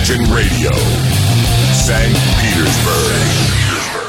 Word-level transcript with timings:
Imagine 0.00 0.24
Radio, 0.32 0.70
St. 1.74 2.16
Petersburg. 2.40 3.20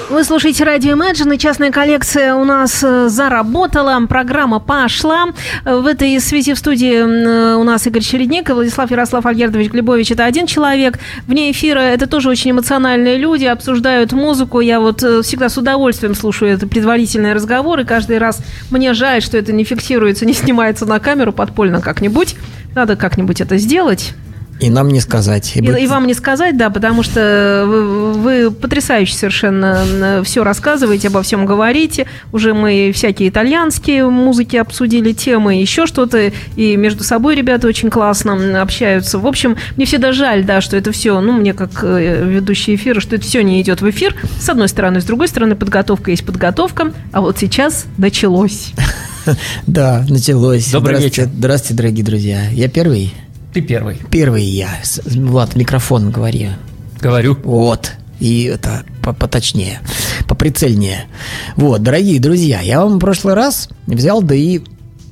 Вы 0.09 0.23
слушаете 0.23 0.63
радио 0.63 0.93
Imagine, 0.93 1.35
и 1.35 1.37
частная 1.37 1.69
коллекция 1.69 2.33
у 2.33 2.45
нас 2.45 2.81
э, 2.81 3.09
заработала, 3.09 3.99
программа 4.07 4.59
пошла. 4.59 5.25
В 5.65 5.85
этой 5.85 6.17
связи 6.21 6.53
в 6.53 6.57
студии 6.57 6.93
э, 6.93 7.55
у 7.55 7.63
нас 7.65 7.85
Игорь 7.87 8.03
Чередник 8.03 8.49
и 8.49 8.53
Владислав 8.53 8.89
Ярослав 8.89 9.25
Альгердович 9.25 9.69
Глебович. 9.69 10.11
Это 10.11 10.23
один 10.23 10.47
человек. 10.47 10.97
Вне 11.27 11.51
эфира 11.51 11.79
это 11.79 12.07
тоже 12.07 12.29
очень 12.29 12.51
эмоциональные 12.51 13.17
люди, 13.17 13.43
обсуждают 13.43 14.13
музыку. 14.13 14.61
Я 14.61 14.79
вот 14.79 15.03
э, 15.03 15.21
всегда 15.23 15.49
с 15.49 15.57
удовольствием 15.57 16.15
слушаю 16.15 16.53
это 16.53 16.67
предварительные 16.67 17.33
разговоры. 17.33 17.83
Каждый 17.83 18.17
раз 18.17 18.41
мне 18.69 18.93
жаль, 18.93 19.21
что 19.21 19.37
это 19.37 19.51
не 19.51 19.65
фиксируется, 19.65 20.25
не 20.25 20.33
снимается 20.33 20.85
на 20.85 20.99
камеру 20.99 21.33
подпольно 21.33 21.81
как-нибудь. 21.81 22.37
Надо 22.75 22.95
как-нибудь 22.95 23.41
это 23.41 23.57
сделать. 23.57 24.13
И 24.61 24.69
нам 24.69 24.89
не 24.89 24.99
сказать. 24.99 25.53
И, 25.55 25.59
и 25.59 25.87
вам 25.87 26.05
не 26.05 26.13
сказать, 26.13 26.55
да, 26.55 26.69
потому 26.69 27.01
что 27.01 27.65
вы, 27.67 28.13
вы 28.13 28.51
потрясающе 28.51 29.15
совершенно 29.15 30.21
все 30.23 30.43
рассказываете, 30.43 31.07
обо 31.07 31.23
всем 31.23 31.47
говорите. 31.47 32.05
Уже 32.31 32.53
мы 32.53 32.91
всякие 32.93 33.29
итальянские 33.29 34.07
музыки 34.07 34.57
обсудили, 34.57 35.13
темы, 35.13 35.55
еще 35.55 35.87
что-то. 35.87 36.31
И 36.55 36.75
между 36.75 37.03
собой 37.03 37.35
ребята 37.35 37.67
очень 37.67 37.89
классно 37.89 38.61
общаются. 38.61 39.17
В 39.17 39.25
общем, 39.25 39.57
мне 39.77 39.87
всегда 39.87 40.11
жаль, 40.11 40.43
да, 40.45 40.61
что 40.61 40.77
это 40.77 40.91
все, 40.91 41.19
ну, 41.21 41.31
мне 41.31 41.55
как 41.55 41.83
э, 41.83 42.23
ведущий 42.23 42.75
эфира, 42.75 42.99
что 42.99 43.15
это 43.15 43.25
все 43.25 43.41
не 43.41 43.59
идет 43.61 43.81
в 43.81 43.89
эфир. 43.89 44.15
С 44.39 44.47
одной 44.47 44.69
стороны. 44.69 45.01
С 45.01 45.05
другой 45.05 45.27
стороны, 45.27 45.55
подготовка 45.55 46.11
есть 46.11 46.23
подготовка. 46.23 46.93
А 47.11 47.21
вот 47.21 47.39
сейчас 47.39 47.85
началось. 47.97 48.73
Да, 49.67 50.03
началось. 50.09 50.71
Добрый 50.71 50.99
вечер. 50.99 51.25
Здравствуйте, 51.25 51.75
дорогие 51.75 52.03
друзья. 52.03 52.49
Я 52.49 52.67
первый? 52.67 53.13
Ты 53.53 53.61
первый. 53.61 53.99
Первый 54.09 54.43
я. 54.43 54.69
Влад, 55.05 55.55
микрофон 55.55 56.11
говори. 56.11 56.49
Говорю. 57.01 57.37
Вот. 57.43 57.91
И 58.19 58.43
это 58.43 58.83
по- 59.01 59.13
поточнее, 59.13 59.79
поприцельнее. 60.27 61.05
Вот, 61.55 61.81
дорогие 61.81 62.19
друзья, 62.19 62.61
я 62.61 62.81
вам 62.81 62.97
в 62.97 62.99
прошлый 62.99 63.33
раз 63.33 63.67
взял, 63.87 64.21
да 64.21 64.35
и 64.35 64.61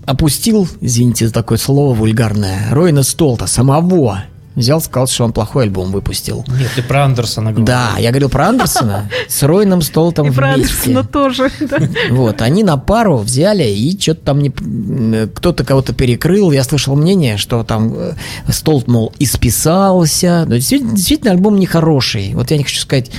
опустил, 0.05 0.67
извините 0.79 1.27
за 1.27 1.33
такое 1.33 1.57
слово 1.57 1.95
вульгарное, 1.95 2.67
Ройна 2.69 3.01
Столта, 3.01 3.47
самого. 3.47 4.23
Взял, 4.59 4.81
сказал, 4.81 5.07
что 5.07 5.23
он 5.23 5.31
плохой 5.33 5.63
альбом 5.63 5.91
выпустил. 5.91 6.43
Нет, 6.47 6.69
ты 6.75 6.83
про 6.83 7.05
Андерсона 7.05 7.51
говорил. 7.51 7.65
Да, 7.65 7.91
я 7.97 8.09
говорил 8.09 8.29
про 8.29 8.47
Андерсона 8.49 9.09
с 9.29 9.41
Ройном 9.43 9.81
Столтом 9.81 10.27
И 10.27 10.31
про. 10.31 10.53
Андерсона 10.53 11.03
тоже. 11.03 11.49
да. 11.61 11.77
Вот, 12.09 12.41
они 12.41 12.63
на 12.63 12.77
пару 12.77 13.17
взяли 13.17 13.63
и 13.63 13.99
что-то 13.99 14.21
там 14.25 14.39
не... 14.39 14.49
м, 14.59 15.29
Кто-то 15.33 15.63
кого-то 15.63 15.93
перекрыл. 15.93 16.51
Я 16.51 16.63
слышал 16.63 16.95
мнение, 16.95 17.37
что 17.37 17.63
там 17.63 17.93
э, 17.95 18.13
Столт, 18.49 18.87
мол, 18.87 19.13
исписался. 19.19 20.45
Но 20.47 20.55
действительно, 20.55 20.91
действительно 20.95 21.31
альбом 21.31 21.57
нехороший. 21.59 22.33
Вот 22.33 22.51
я 22.51 22.57
не 22.57 22.63
хочу 22.63 22.79
сказать... 22.81 23.11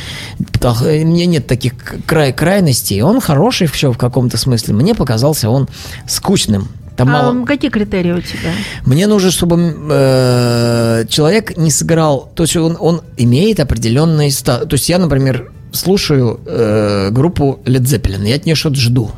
э, 0.60 1.02
У 1.02 1.06
меня 1.06 1.26
нет 1.26 1.46
таких 1.46 1.72
край 2.06 2.32
крайностей. 2.32 3.00
Он 3.02 3.20
хороший 3.20 3.66
все 3.66 3.92
в 3.92 3.98
каком-то 3.98 4.36
смысле. 4.36 4.74
Мне 4.74 4.94
показался 4.94 5.48
он 5.48 5.68
скучным. 6.06 6.68
Там 7.04 7.12
мало- 7.12 7.42
А 7.42 7.46
какие 7.46 7.70
критерии 7.70 8.12
у 8.12 8.20
тебя? 8.20 8.52
мне 8.86 9.06
нужно, 9.06 9.30
чтобы 9.30 9.56
э, 9.90 11.04
человек 11.08 11.56
не 11.56 11.70
сыграл, 11.70 12.30
то 12.34 12.42
есть 12.44 12.56
он, 12.56 12.76
он 12.80 13.00
имеет 13.16 13.60
определенный 13.60 14.30
статус. 14.30 14.68
То 14.68 14.74
есть 14.74 14.88
я, 14.88 14.98
например, 14.98 15.50
слушаю 15.72 16.40
э, 16.46 17.08
группу 17.10 17.60
Led 17.64 17.82
Zeppelin, 17.82 18.26
я 18.28 18.36
от 18.36 18.46
нее 18.46 18.54
что-то 18.56 18.76
жду. 18.76 19.10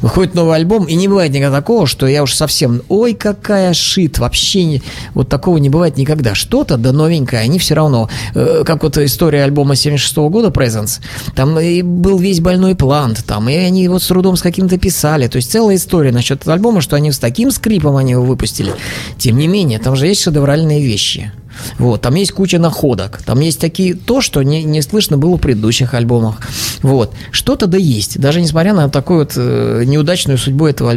Выходит 0.00 0.34
новый 0.34 0.56
альбом, 0.56 0.84
и 0.86 0.94
не 0.94 1.08
бывает 1.08 1.32
никогда 1.32 1.58
такого, 1.58 1.86
что 1.86 2.06
я 2.06 2.22
уж 2.22 2.34
совсем, 2.34 2.82
ой, 2.88 3.14
какая 3.14 3.72
шит, 3.74 4.18
вообще 4.18 4.64
не, 4.64 4.82
вот 5.14 5.28
такого 5.28 5.58
не 5.58 5.68
бывает 5.68 5.96
никогда. 5.96 6.34
Что-то, 6.34 6.76
да 6.76 6.92
новенькое, 6.92 7.42
они 7.42 7.58
все 7.58 7.74
равно, 7.74 8.08
э, 8.34 8.62
как 8.64 8.82
вот 8.82 8.98
история 8.98 9.44
альбома 9.44 9.76
76 9.76 10.16
года 10.16 10.48
Presence, 10.48 11.00
там 11.34 11.58
и 11.58 11.82
был 11.82 12.18
весь 12.18 12.40
больной 12.40 12.74
плант, 12.74 13.24
там, 13.26 13.48
и 13.48 13.54
они 13.54 13.88
вот 13.88 14.02
с 14.02 14.06
трудом 14.06 14.36
с 14.36 14.42
каким-то 14.42 14.78
писали, 14.78 15.28
то 15.28 15.36
есть 15.36 15.50
целая 15.50 15.76
история 15.76 16.12
насчет 16.12 16.46
альбома, 16.48 16.80
что 16.80 16.96
они 16.96 17.12
с 17.12 17.18
таким 17.18 17.50
скрипом 17.50 17.96
они 17.96 18.12
его 18.12 18.24
выпустили. 18.24 18.72
Тем 19.18 19.38
не 19.38 19.48
менее, 19.48 19.78
там 19.78 19.96
же 19.96 20.06
есть 20.06 20.22
шедевральные 20.22 20.82
вещи. 20.82 21.32
Вот, 21.78 22.00
там 22.02 22.14
есть 22.14 22.32
куча 22.32 22.58
находок, 22.58 23.22
там 23.24 23.40
есть 23.40 23.60
такие, 23.60 23.94
то, 23.94 24.20
что 24.20 24.42
не, 24.42 24.62
не 24.64 24.82
слышно 24.82 25.18
было 25.18 25.36
в 25.36 25.40
предыдущих 25.40 25.94
альбомах. 25.94 26.40
Вот, 26.82 27.14
что-то 27.30 27.66
да 27.66 27.78
есть, 27.78 28.18
даже 28.20 28.40
несмотря 28.40 28.72
на 28.74 28.88
такую 28.88 29.20
вот 29.20 29.32
э, 29.36 29.84
неудачную 29.86 30.38
судьбу 30.38 30.66
этого 30.66 30.92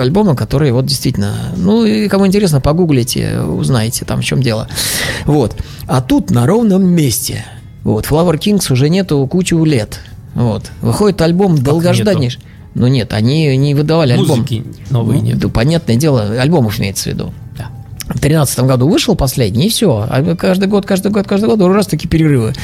альбома, 0.00 0.36
который 0.36 0.72
вот 0.72 0.86
действительно, 0.86 1.34
ну, 1.56 1.84
и 1.84 2.08
кому 2.08 2.26
интересно, 2.26 2.60
погуглите, 2.60 3.40
узнаете 3.40 4.04
там 4.04 4.20
в 4.20 4.24
чем 4.24 4.42
дело. 4.42 4.68
Вот, 5.24 5.56
а 5.86 6.00
тут 6.00 6.30
на 6.30 6.46
ровном 6.46 6.84
месте, 6.84 7.44
вот, 7.84 8.06
Flower 8.06 8.38
Kings 8.38 8.72
уже 8.72 8.88
нету 8.88 9.26
кучу 9.26 9.62
лет, 9.64 10.00
вот, 10.34 10.70
выходит 10.80 11.20
альбом 11.22 11.62
долгожданнейший. 11.62 12.40
Ну 12.74 12.86
нет, 12.86 13.12
они 13.12 13.56
не 13.56 13.74
выдавали 13.74 14.12
альбом. 14.12 14.38
Музыки 14.38 14.64
новой 14.90 15.16
Ну, 15.16 15.22
нет. 15.22 15.38
да, 15.38 15.48
понятное 15.48 15.96
дело, 15.96 16.40
альбомов 16.40 16.78
имеется 16.78 17.10
в 17.10 17.12
виду. 17.12 17.34
В 18.10 18.18
2013 18.18 18.60
году 18.60 18.88
вышел 18.88 19.14
последний, 19.14 19.66
и 19.66 19.68
все. 19.68 20.04
А 20.08 20.34
каждый 20.34 20.66
год, 20.66 20.84
каждый 20.84 21.12
год, 21.12 21.28
каждый 21.28 21.48
год 21.48 21.60
раз 21.72 21.86
такие 21.86 22.08
перерывы. 22.08 22.54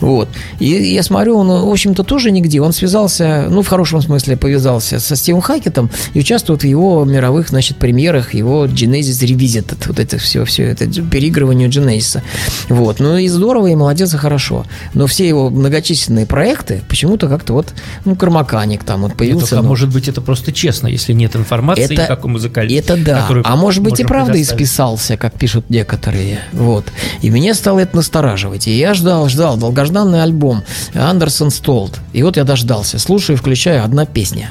Вот. 0.00 0.28
И 0.58 0.66
я 0.66 1.04
смотрю, 1.04 1.36
он, 1.36 1.48
в 1.48 1.70
общем-то, 1.70 2.02
тоже 2.02 2.32
нигде. 2.32 2.60
Он 2.60 2.72
связался, 2.72 3.46
ну, 3.48 3.62
в 3.62 3.68
хорошем 3.68 4.02
смысле 4.02 4.36
повязался 4.36 4.98
со 4.98 5.14
Стивом 5.14 5.42
Хакетом 5.42 5.90
и 6.12 6.18
участвует 6.18 6.62
в 6.62 6.66
его 6.66 7.04
мировых, 7.04 7.50
значит, 7.50 7.76
премьерах, 7.76 8.34
его 8.34 8.66
Genesis 8.66 9.24
Revisited, 9.24 9.78
вот 9.86 10.00
это 10.00 10.18
все, 10.18 10.44
все 10.44 10.64
это 10.64 10.86
переигрывание 10.86 11.68
Genesis. 11.68 12.20
Вот. 12.68 12.98
Ну, 12.98 13.16
и 13.16 13.28
здорово, 13.28 13.68
и 13.68 13.76
молодец, 13.76 14.12
и 14.12 14.16
хорошо. 14.16 14.66
Но 14.92 15.06
все 15.06 15.28
его 15.28 15.50
многочисленные 15.50 16.26
проекты 16.26 16.82
почему-то 16.88 17.28
как-то 17.28 17.52
вот, 17.52 17.68
ну, 18.04 18.16
Кармаканик 18.16 18.82
там 18.82 19.02
вот 19.02 19.10
Нет, 19.10 19.18
появился. 19.18 19.50
только, 19.50 19.62
ну, 19.62 19.68
может 19.68 19.92
быть, 19.92 20.08
это 20.08 20.20
просто 20.20 20.52
честно, 20.52 20.88
если 20.88 21.12
нет 21.12 21.36
информации, 21.36 21.94
это, 21.94 22.06
как 22.06 22.24
у 22.24 22.28
музыкального. 22.28 22.76
это 22.76 22.96
да. 22.96 23.28
А 23.44 23.54
может 23.54 23.84
быть 23.84 24.00
и 24.00 24.04
правда 24.04 24.32
предоставить. 24.32 24.95
Исписался, 24.96 25.16
как 25.16 25.38
пишут 25.38 25.70
некоторые. 25.70 26.40
Вот. 26.52 26.84
И 27.22 27.30
меня 27.30 27.54
стало 27.54 27.80
это 27.80 27.96
настораживать. 27.96 28.66
И 28.66 28.72
я 28.72 28.94
ждал, 28.94 29.28
ждал 29.28 29.56
долгожданный 29.56 30.22
альбом 30.22 30.62
Андерсон 30.94 31.50
Столт. 31.50 32.00
И 32.12 32.22
вот 32.22 32.36
я 32.36 32.44
дождался. 32.44 32.98
Слушаю, 32.98 33.36
включаю 33.36 33.84
одна 33.84 34.06
песня. 34.06 34.50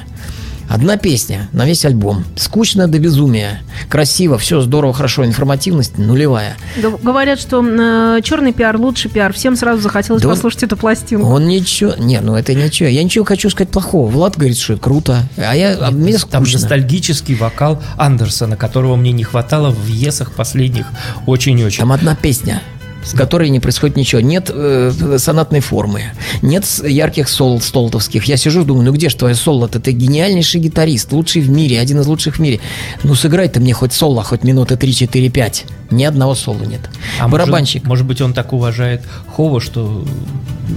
Одна 0.68 0.96
песня 0.96 1.48
на 1.52 1.64
весь 1.64 1.84
альбом. 1.84 2.24
Скучно 2.36 2.88
до 2.88 2.98
безумия. 2.98 3.60
Красиво, 3.88 4.36
все 4.38 4.60
здорово, 4.60 4.92
хорошо. 4.92 5.24
Информативность 5.24 5.96
нулевая. 5.98 6.56
Говорят, 7.02 7.38
что 7.40 7.64
э, 7.64 8.20
черный 8.22 8.52
пиар 8.52 8.76
лучше 8.76 9.08
пиар. 9.08 9.32
Всем 9.32 9.56
сразу 9.56 9.80
захотелось 9.80 10.22
Да 10.22 10.28
он- 10.28 10.34
послушать 10.34 10.64
эту 10.64 10.76
пластинку. 10.76 11.26
Он 11.28 11.46
ничего... 11.46 11.94
Не, 11.98 12.20
ну 12.20 12.34
это 12.34 12.54
ничего. 12.54 12.88
Я 12.88 13.02
ничего 13.04 13.24
хочу 13.24 13.48
сказать 13.50 13.70
плохого. 13.70 14.10
Влад 14.10 14.36
говорит, 14.36 14.58
что 14.58 14.72
это 14.74 14.82
круто. 14.82 15.22
А 15.36 15.54
я... 15.54 15.76
а 15.80 15.90
мне 15.90 16.16
Там 16.18 16.42
ностальгический 16.42 17.34
вокал 17.36 17.80
Андерсона, 17.96 18.56
которого 18.56 18.96
мне 18.96 19.12
не 19.12 19.24
хватало 19.24 19.70
в 19.70 19.86
Есах 19.86 20.32
последних 20.32 20.86
очень-очень. 21.26 21.78
Там 21.80 21.92
одна 21.92 22.14
песня, 22.16 22.60
с 23.06 23.12
которой 23.12 23.48
не 23.50 23.60
происходит 23.60 23.96
ничего. 23.96 24.20
Нет 24.20 24.50
э, 24.52 25.16
сонатной 25.18 25.60
формы, 25.60 26.12
нет 26.42 26.64
ярких 26.84 27.28
сол 27.28 27.60
столтовских. 27.60 28.24
Я 28.24 28.36
сижу, 28.36 28.64
думаю, 28.64 28.86
ну 28.86 28.92
где 28.92 29.08
же 29.08 29.16
твое 29.16 29.34
соло? 29.34 29.68
Ты 29.68 29.92
гениальнейший 29.92 30.60
гитарист, 30.60 31.12
лучший 31.12 31.42
в 31.42 31.50
мире, 31.50 31.78
один 31.80 32.00
из 32.00 32.06
лучших 32.06 32.36
в 32.36 32.40
мире. 32.40 32.60
Ну 33.04 33.14
сыграй 33.14 33.48
ты 33.48 33.60
мне 33.60 33.72
хоть 33.72 33.92
соло, 33.92 34.24
хоть 34.24 34.42
минуты 34.42 34.74
3-4-5. 34.74 35.64
Ни 35.90 36.04
одного 36.04 36.34
соло 36.34 36.64
нет. 36.64 36.80
А 37.20 37.28
Барабанщик. 37.28 37.84
Может, 37.84 37.88
может 37.88 38.06
быть, 38.06 38.20
он 38.20 38.34
так 38.34 38.52
уважает 38.52 39.02
Хова, 39.34 39.60
что 39.60 40.04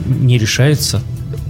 не 0.08 0.38
решается. 0.38 1.02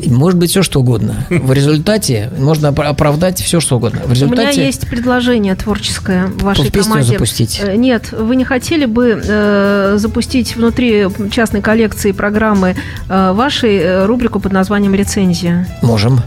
Может 0.07 0.39
быть 0.39 0.49
все 0.51 0.63
что 0.63 0.79
угодно. 0.81 1.25
В 1.29 1.51
результате 1.53 2.31
можно 2.37 2.67
опра- 2.67 2.85
оправдать 2.85 3.39
все 3.41 3.59
что 3.59 3.77
угодно. 3.77 4.01
В 4.01 4.05
У 4.05 4.07
меня 4.09 4.15
результате 4.15 4.65
есть 4.65 4.87
предложение 4.87 5.55
творческое 5.55 6.27
в 6.27 6.43
вашей 6.43 6.65
песню 6.71 6.83
команде. 6.93 7.13
запустить. 7.13 7.59
Э, 7.63 7.75
Нет, 7.75 8.11
вы 8.11 8.35
не 8.35 8.43
хотели 8.45 8.85
бы 8.85 9.21
э, 9.23 9.95
запустить 9.97 10.55
внутри 10.55 11.07
частной 11.31 11.61
коллекции 11.61 12.11
программы 12.11 12.75
э, 13.09 13.31
вашей 13.33 13.77
э, 13.77 14.05
рубрику 14.05 14.39
под 14.39 14.51
названием 14.53 14.93
«Рецензия»? 14.95 15.67
можем. 15.81 16.21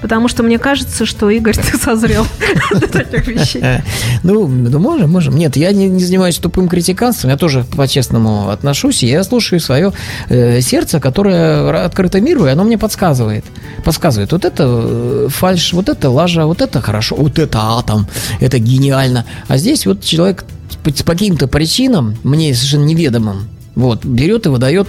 Потому 0.00 0.28
что 0.28 0.42
мне 0.42 0.58
кажется, 0.58 1.04
что 1.04 1.28
Игорь, 1.30 1.56
ты 1.56 1.76
созрел 1.78 2.26
для 2.70 2.88
таких 2.88 3.26
вещей. 3.26 3.62
Ну, 4.22 4.46
ну, 4.46 4.78
можем, 4.78 5.10
можем. 5.10 5.36
Нет, 5.36 5.56
я 5.56 5.72
не, 5.72 5.98
занимаюсь 5.98 6.38
тупым 6.38 6.68
критиканством, 6.68 7.30
я 7.30 7.36
тоже 7.36 7.64
по-честному 7.64 8.50
отношусь, 8.50 9.02
я 9.02 9.24
слушаю 9.24 9.60
свое 9.60 9.92
э, 10.28 10.60
сердце, 10.60 11.00
которое 11.00 11.84
открыто 11.84 12.20
миру, 12.20 12.46
и 12.46 12.50
оно 12.50 12.64
мне 12.64 12.76
подсказывает. 12.78 13.44
Подсказывает, 13.84 14.32
вот 14.32 14.44
это 14.44 14.64
э, 14.66 15.28
фальш, 15.30 15.72
вот 15.72 15.88
это 15.88 16.10
лажа, 16.10 16.44
вот 16.46 16.60
это 16.60 16.80
хорошо, 16.80 17.16
вот 17.16 17.38
это 17.38 17.58
атом, 17.60 18.06
это 18.40 18.58
гениально. 18.58 19.24
А 19.48 19.56
здесь 19.56 19.86
вот 19.86 20.02
человек 20.02 20.44
по, 20.82 20.92
каким-то 20.92 21.46
причинам, 21.48 22.16
мне 22.22 22.54
совершенно 22.54 22.84
неведомым, 22.84 23.48
вот, 23.74 24.04
берет 24.04 24.46
и 24.46 24.48
выдает, 24.48 24.88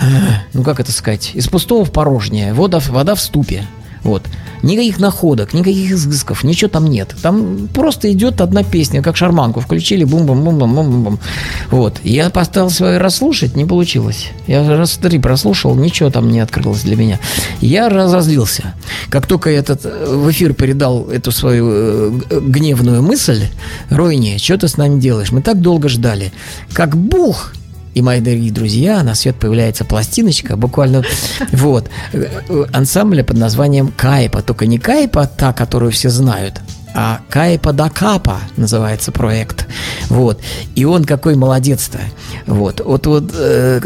э, 0.00 0.04
ну 0.52 0.62
как 0.62 0.80
это 0.80 0.92
сказать, 0.92 1.32
из 1.34 1.48
пустого 1.48 1.84
в 1.84 1.92
порожнее, 1.92 2.54
вода, 2.54 2.78
вода 2.78 3.14
в 3.14 3.20
ступе. 3.20 3.66
Вот. 4.04 4.22
Никаких 4.62 5.00
находок, 5.00 5.54
никаких 5.54 5.90
изысков, 5.92 6.44
ничего 6.44 6.68
там 6.68 6.86
нет. 6.86 7.14
Там 7.20 7.68
просто 7.68 8.12
идет 8.12 8.40
одна 8.40 8.62
песня, 8.62 9.02
как 9.02 9.16
шарманку 9.16 9.60
включили, 9.60 10.04
бум-бум-бум-бум-бум-бум. 10.04 11.18
Вот. 11.70 11.98
Я 12.04 12.30
поставил 12.30 12.70
свое 12.70 12.98
расслушать, 12.98 13.56
не 13.56 13.64
получилось. 13.64 14.28
Я 14.46 14.68
раз 14.76 14.92
три 14.92 15.18
прослушал, 15.18 15.74
ничего 15.74 16.10
там 16.10 16.30
не 16.30 16.40
открылось 16.40 16.82
для 16.82 16.96
меня. 16.96 17.18
Я 17.60 17.88
разозлился. 17.88 18.74
Как 19.08 19.26
только 19.26 19.50
этот 19.50 19.84
э, 19.84 20.14
в 20.14 20.30
эфир 20.30 20.54
передал 20.54 21.08
эту 21.10 21.32
свою 21.32 21.68
э, 21.70 22.20
гневную 22.40 23.02
мысль, 23.02 23.46
Ройни, 23.90 24.38
что 24.38 24.58
ты 24.58 24.68
с 24.68 24.76
нами 24.76 25.00
делаешь? 25.00 25.32
Мы 25.32 25.42
так 25.42 25.60
долго 25.60 25.88
ждали. 25.88 26.32
Как 26.72 26.96
Бог 26.96 27.52
и, 27.94 28.02
мои 28.02 28.20
дорогие 28.20 28.52
друзья, 28.52 29.02
на 29.02 29.14
свет 29.14 29.36
появляется 29.36 29.84
пластиночка, 29.84 30.56
буквально 30.56 31.04
вот, 31.52 31.90
э, 32.12 32.64
ансамбля 32.72 33.22
под 33.22 33.36
названием 33.36 33.92
Кайпа. 33.96 34.42
Только 34.42 34.66
не 34.66 34.78
Кайпа, 34.78 35.26
та, 35.26 35.52
которую 35.52 35.92
все 35.92 36.08
знают, 36.08 36.60
а 36.94 37.20
Кайпа 37.28 37.72
да 37.72 37.88
Капа 37.88 38.40
называется 38.56 39.12
проект. 39.12 39.66
Вот. 40.08 40.40
И 40.74 40.84
он 40.84 41.04
какой 41.04 41.36
молодец-то. 41.36 42.00
Вот. 42.46 42.80
Вот, 42.84 43.06
вот 43.06 43.30
э, 43.34 43.80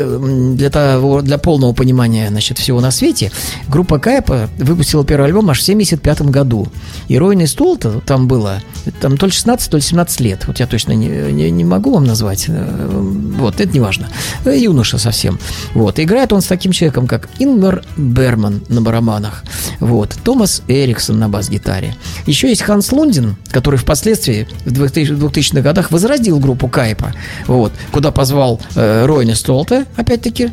для, 0.54 0.70
того, 0.70 1.22
для 1.22 1.38
полного 1.38 1.72
понимания 1.72 2.28
значит, 2.28 2.58
всего 2.58 2.80
на 2.80 2.90
свете, 2.90 3.30
группа 3.68 3.98
Кайпа 3.98 4.48
выпустила 4.58 5.04
первый 5.04 5.26
альбом 5.26 5.50
аж 5.50 5.60
в 5.60 5.62
75 5.62 6.22
году. 6.22 6.68
И 7.08 7.18
Ройный 7.18 7.46
стул 7.46 7.76
-то 7.76 8.00
там 8.04 8.28
было, 8.28 8.62
там 9.00 9.16
то 9.16 9.26
ли 9.26 9.32
16, 9.32 9.70
то 9.70 9.76
ли 9.76 9.82
17 9.82 10.20
лет. 10.20 10.46
Вот 10.46 10.60
я 10.60 10.66
точно 10.66 10.92
не, 10.92 11.08
не, 11.32 11.50
не 11.50 11.64
могу 11.64 11.94
вам 11.94 12.04
назвать. 12.04 12.46
Э, 12.48 13.00
Вот, 13.38 13.60
это 13.60 13.72
не 13.72 13.80
важно. 13.80 14.08
Э, 14.44 14.56
Юноша 14.56 14.98
совсем. 14.98 15.38
Вот. 15.74 16.00
Играет 16.00 16.32
он 16.32 16.40
с 16.40 16.46
таким 16.46 16.72
человеком, 16.72 17.06
как 17.06 17.28
Ингмар 17.38 17.84
Берман 17.96 18.62
на 18.68 18.80
барабанах. 18.80 19.44
Вот. 19.80 20.16
Томас 20.24 20.62
Эриксон 20.68 21.18
на 21.18 21.28
бас-гитаре. 21.28 21.94
Еще 22.26 22.48
есть 22.48 22.62
Ханс 22.62 22.92
Лундин, 22.96 23.36
который 23.50 23.76
впоследствии 23.76 24.48
в 24.64 24.70
2000 24.70 25.26
2000-х 25.26 25.60
годах 25.60 25.90
возродил 25.90 26.38
группу 26.38 26.68
Кайпа, 26.68 27.12
вот, 27.46 27.72
куда 27.92 28.10
позвал 28.10 28.60
э, 28.74 29.04
Ройни 29.06 29.32
Столте, 29.32 29.86
опять-таки, 29.96 30.52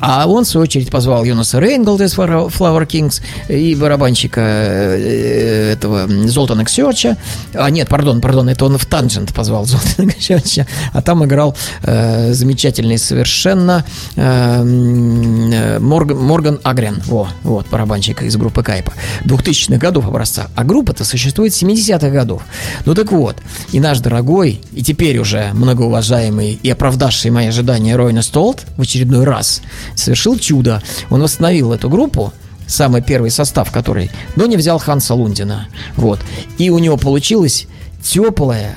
а 0.00 0.26
он, 0.26 0.44
в 0.44 0.48
свою 0.48 0.64
очередь, 0.64 0.90
позвал 0.90 1.24
Йонаса 1.24 1.58
Рейнголда 1.60 2.04
из 2.04 2.16
Flower 2.16 2.86
Kings 2.86 3.22
и 3.48 3.74
барабанщика 3.74 4.40
э, 4.40 5.72
этого 5.72 6.06
Золтана 6.28 6.64
Ксёча. 6.64 7.16
А 7.54 7.70
нет, 7.70 7.88
пардон, 7.88 8.20
пардон, 8.20 8.48
это 8.48 8.64
он 8.64 8.78
в 8.78 8.86
Танжент 8.86 9.32
позвал 9.34 9.66
Золтана 9.66 10.12
Ксёча. 10.18 10.66
А 10.92 11.02
там 11.02 11.24
играл 11.24 11.56
э, 11.82 12.32
замечательный 12.32 12.98
совершенно 12.98 13.84
э, 14.16 15.78
Морган, 15.80 16.18
Морган 16.18 16.60
Агрен. 16.62 17.02
Во, 17.06 17.28
вот, 17.42 17.66
барабанщик 17.70 18.22
из 18.22 18.36
группы 18.36 18.62
Кайпа. 18.62 18.92
2000-х 19.24 19.78
годов 19.78 20.06
образца. 20.06 20.48
А 20.54 20.64
группа-то 20.64 21.04
существует 21.04 21.54
с 21.54 21.62
70-х 21.62 22.10
годов. 22.10 22.42
Ну 22.84 22.94
так 22.94 23.12
вот, 23.12 23.36
и 23.72 23.80
наш 23.80 23.98
дорогой, 24.00 24.60
и 24.72 24.82
теперь 24.82 25.18
уже 25.18 25.50
многоуважаемый 25.52 26.58
и 26.62 26.70
оправдавший 26.70 27.30
мои 27.30 27.48
ожидания 27.48 27.96
Ройна 27.96 28.22
Столт 28.22 28.64
в 28.76 28.82
очередной 28.82 29.24
раз 29.24 29.62
совершил 29.94 30.38
чудо. 30.38 30.82
Он 31.10 31.22
восстановил 31.22 31.72
эту 31.72 31.88
группу, 31.88 32.32
самый 32.66 33.02
первый 33.02 33.30
состав 33.30 33.70
которой, 33.70 34.10
но 34.36 34.46
не 34.46 34.56
взял 34.56 34.78
Ханса 34.78 35.14
Лундина. 35.14 35.68
Вот. 35.96 36.20
И 36.58 36.70
у 36.70 36.78
него 36.78 36.96
получилась 36.96 37.66
теплая, 38.02 38.76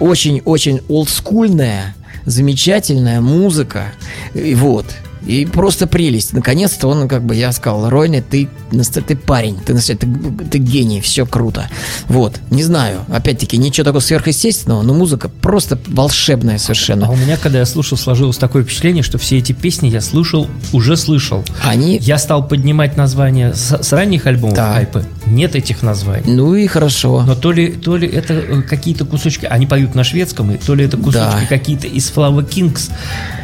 очень-очень 0.00 0.80
олдскульная, 0.88 1.94
замечательная 2.24 3.20
музыка. 3.20 3.92
И 4.34 4.54
вот. 4.54 4.86
И 5.26 5.46
просто 5.46 5.86
прелесть. 5.86 6.32
Наконец-то 6.32 6.88
он, 6.88 7.08
как 7.08 7.22
бы, 7.24 7.34
я 7.34 7.52
сказал, 7.52 7.88
Ройне, 7.88 8.22
ты, 8.22 8.48
ты 9.06 9.16
парень, 9.16 9.56
ты, 9.64 9.74
ты, 9.74 9.96
ты 10.50 10.58
гений, 10.58 11.00
все 11.00 11.26
круто. 11.26 11.68
Вот, 12.08 12.40
не 12.50 12.62
знаю, 12.64 13.00
опять-таки, 13.08 13.56
ничего 13.56 13.84
такого 13.84 14.00
сверхъестественного, 14.00 14.82
но 14.82 14.94
музыка 14.94 15.28
просто 15.28 15.78
волшебная 15.86 16.56
А 16.56 16.58
совершенно. 16.58 17.10
у 17.10 17.16
меня, 17.16 17.36
когда 17.36 17.60
я 17.60 17.66
слушал, 17.66 17.96
сложилось 17.96 18.36
такое 18.36 18.64
впечатление, 18.64 19.02
что 19.02 19.18
все 19.18 19.38
эти 19.38 19.52
песни 19.52 19.88
я 19.88 20.00
слушал, 20.00 20.48
уже 20.72 20.96
слышал. 20.96 21.44
Они, 21.64 21.98
Я 21.98 22.18
стал 22.18 22.46
поднимать 22.46 22.96
названия 22.96 23.54
с, 23.54 23.80
с 23.82 23.92
ранних 23.92 24.26
альбомов 24.26 24.56
Да. 24.56 24.72
Хайпы. 24.74 25.04
Нет 25.26 25.54
этих 25.54 25.82
названий. 25.82 26.24
ну 26.34 26.54
и 26.54 26.66
хорошо. 26.66 27.22
Но 27.26 27.34
то 27.36 27.52
ли, 27.52 27.68
то 27.68 27.96
ли 27.96 28.08
это 28.08 28.34
э, 28.34 28.62
какие-то 28.62 29.04
кусочки, 29.04 29.46
они 29.46 29.66
поют 29.66 29.94
на 29.94 30.02
шведском, 30.04 30.50
и 30.50 30.56
то 30.56 30.74
ли 30.74 30.84
это 30.84 30.96
кусочки 30.96 31.40
Да. 31.40 31.46
какие-то 31.48 31.86
из 31.86 32.10
Flower 32.10 32.46
Kings. 32.48 32.90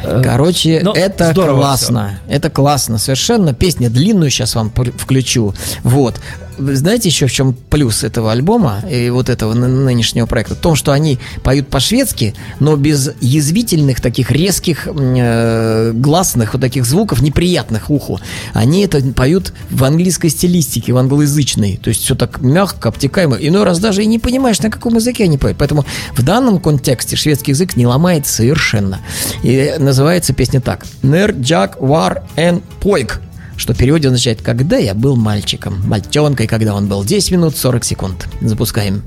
э, 0.03 0.23
Короче, 0.25 0.81
но 0.83 0.93
это 0.93 1.31
здорово 1.31 1.68
классно. 1.69 2.21
Это 2.29 2.51
классно, 2.51 2.99
совершенно. 2.99 3.55
Песня 3.55 3.91
длинную 3.91 4.31
сейчас 4.31 4.55
вам 4.55 4.71
включу. 4.71 5.55
Вот. 5.83 6.21
Вы 6.59 6.77
знаете 6.77 7.09
еще 7.09 7.27
в 7.27 7.33
чем 7.33 7.55
плюс 7.55 8.05
этого 8.05 8.33
альбома 8.33 8.81
и 8.91 9.11
вот 9.11 9.29
этого 9.29 9.55
ны- 9.55 9.69
нынешнего 9.69 10.27
проекта? 10.27 10.55
В 10.55 10.59
том, 10.59 10.75
что 10.75 10.93
они 10.93 11.19
поют 11.43 11.69
по-шведски, 11.69 12.35
но 12.61 12.77
без 12.77 13.11
язвительных 13.21 14.01
таких 14.01 14.31
резких 14.31 14.89
э, 14.89 15.93
гласных 15.95 16.55
вот 16.55 16.61
таких 16.61 16.85
звуков, 16.85 17.23
неприятных 17.23 17.91
уху. 17.91 18.21
Они 18.53 18.85
это 18.85 19.01
поют 19.13 19.53
в 19.71 19.85
английской 19.85 20.29
стилистике, 20.29 20.93
в 20.93 20.97
англоязычной. 20.99 21.79
То 21.83 21.89
есть 21.89 22.03
все 22.03 22.15
так 22.15 22.41
мягко, 22.41 22.89
обтекаемо. 22.89 23.37
Иной 23.37 23.65
раз 23.65 23.79
даже 23.79 24.03
и 24.03 24.07
не 24.07 24.19
понимаешь, 24.19 24.61
на 24.61 24.71
каком 24.71 24.97
языке 24.97 25.25
они 25.25 25.39
поют. 25.39 25.59
Поэтому 25.59 25.85
в 26.15 26.23
данном 26.23 26.59
контексте 26.61 27.17
шведский 27.17 27.53
язык 27.53 27.77
не 27.77 27.87
ломает 27.87 28.27
совершенно. 28.27 29.01
И 29.43 29.75
называется 29.79 30.33
песня 30.33 30.61
так. 30.61 30.85
«Нер 31.03 31.33
Джак 31.33 31.81
Вар 31.81 32.25
Эн 32.37 32.63
Пойк», 32.81 33.21
что 33.59 33.75
в 33.75 33.77
переводе 33.77 34.09
означает 34.09 34.41
«когда 34.41 34.79
я 34.79 34.95
был 34.95 35.17
мальчиком». 35.17 35.87
Мальчонкой, 35.87 36.47
когда 36.47 36.75
он 36.75 36.89
был 36.89 37.05
10 37.05 37.33
минут 37.33 37.57
40 37.57 37.85
секунд. 37.85 38.29
Запускаем. 38.41 39.03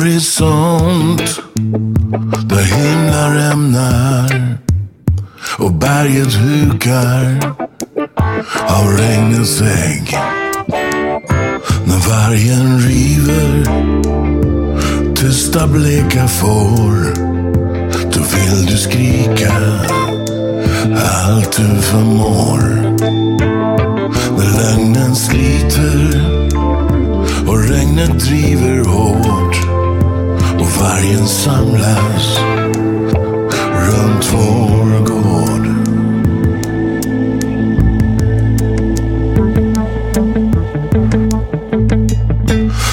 Horisont 0.00 1.40
där 2.44 2.62
himlar 2.62 3.34
rämnar 3.34 4.58
och 5.58 5.72
berget 5.72 6.34
hukar 6.34 7.54
av 8.68 8.86
regnets 8.86 9.60
vägg 9.60 10.18
När 11.84 12.08
vargen 12.08 12.78
river 12.78 13.64
tysta 15.14 15.66
bleka 15.66 16.28
får 16.28 17.14
Då 18.12 18.20
vill 18.34 18.66
du 18.66 18.76
skrika 18.76 19.52
allt 21.26 21.56
du 21.56 21.82
förmår 21.82 22.60
När 24.36 24.58
lögnen 24.58 25.16
sliter 25.16 26.30
och 27.46 27.68
regnet 27.68 28.18
driver 28.18 28.84
hår 28.84 29.39
vargen 30.80 31.26
samlas 31.26 32.38
runt 33.72 34.32
vår 34.32 34.98
gård. 35.04 35.66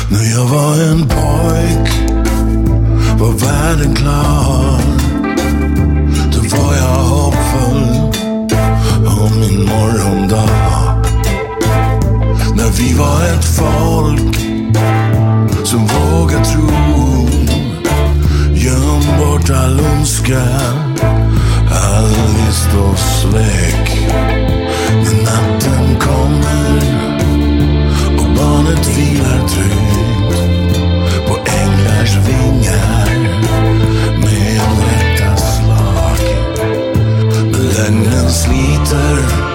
När 0.09 0.31
jag 0.31 0.45
var 0.45 0.81
en 0.91 1.07
pojk 1.07 1.89
var 3.19 3.31
världen 3.31 3.95
klar. 3.95 4.81
Då 6.33 6.57
var 6.57 6.75
jag 6.75 7.03
hoppfull 7.03 8.11
om 9.21 9.39
min 9.39 9.65
morgondag. 9.65 11.03
När 12.55 12.69
vi 12.71 12.93
var 12.93 13.23
ett 13.23 13.45
folk 13.45 14.35
som 15.63 15.79
vågar 15.87 16.43
tro 16.43 17.16
svarta 19.47 19.67
lumska. 19.67 19.77
all 19.77 19.79
ondska, 19.79 20.43
all 21.71 22.09
list 22.09 22.69
och 22.75 22.99
svek 22.99 24.07
När 25.03 25.23
natten 25.23 25.99
kommer 25.99 26.77
och 28.17 28.35
barnet 28.35 28.87
vilar 28.97 29.47
tryggt 29.47 30.37
på 31.27 31.37
änglars 31.61 32.15
vingar 32.15 33.09
med 34.17 34.61
en 34.61 34.81
rätta 34.81 35.37
slag. 35.37 36.19
Men 37.51 37.67
lögnen 37.67 38.29
sliter 38.29 39.46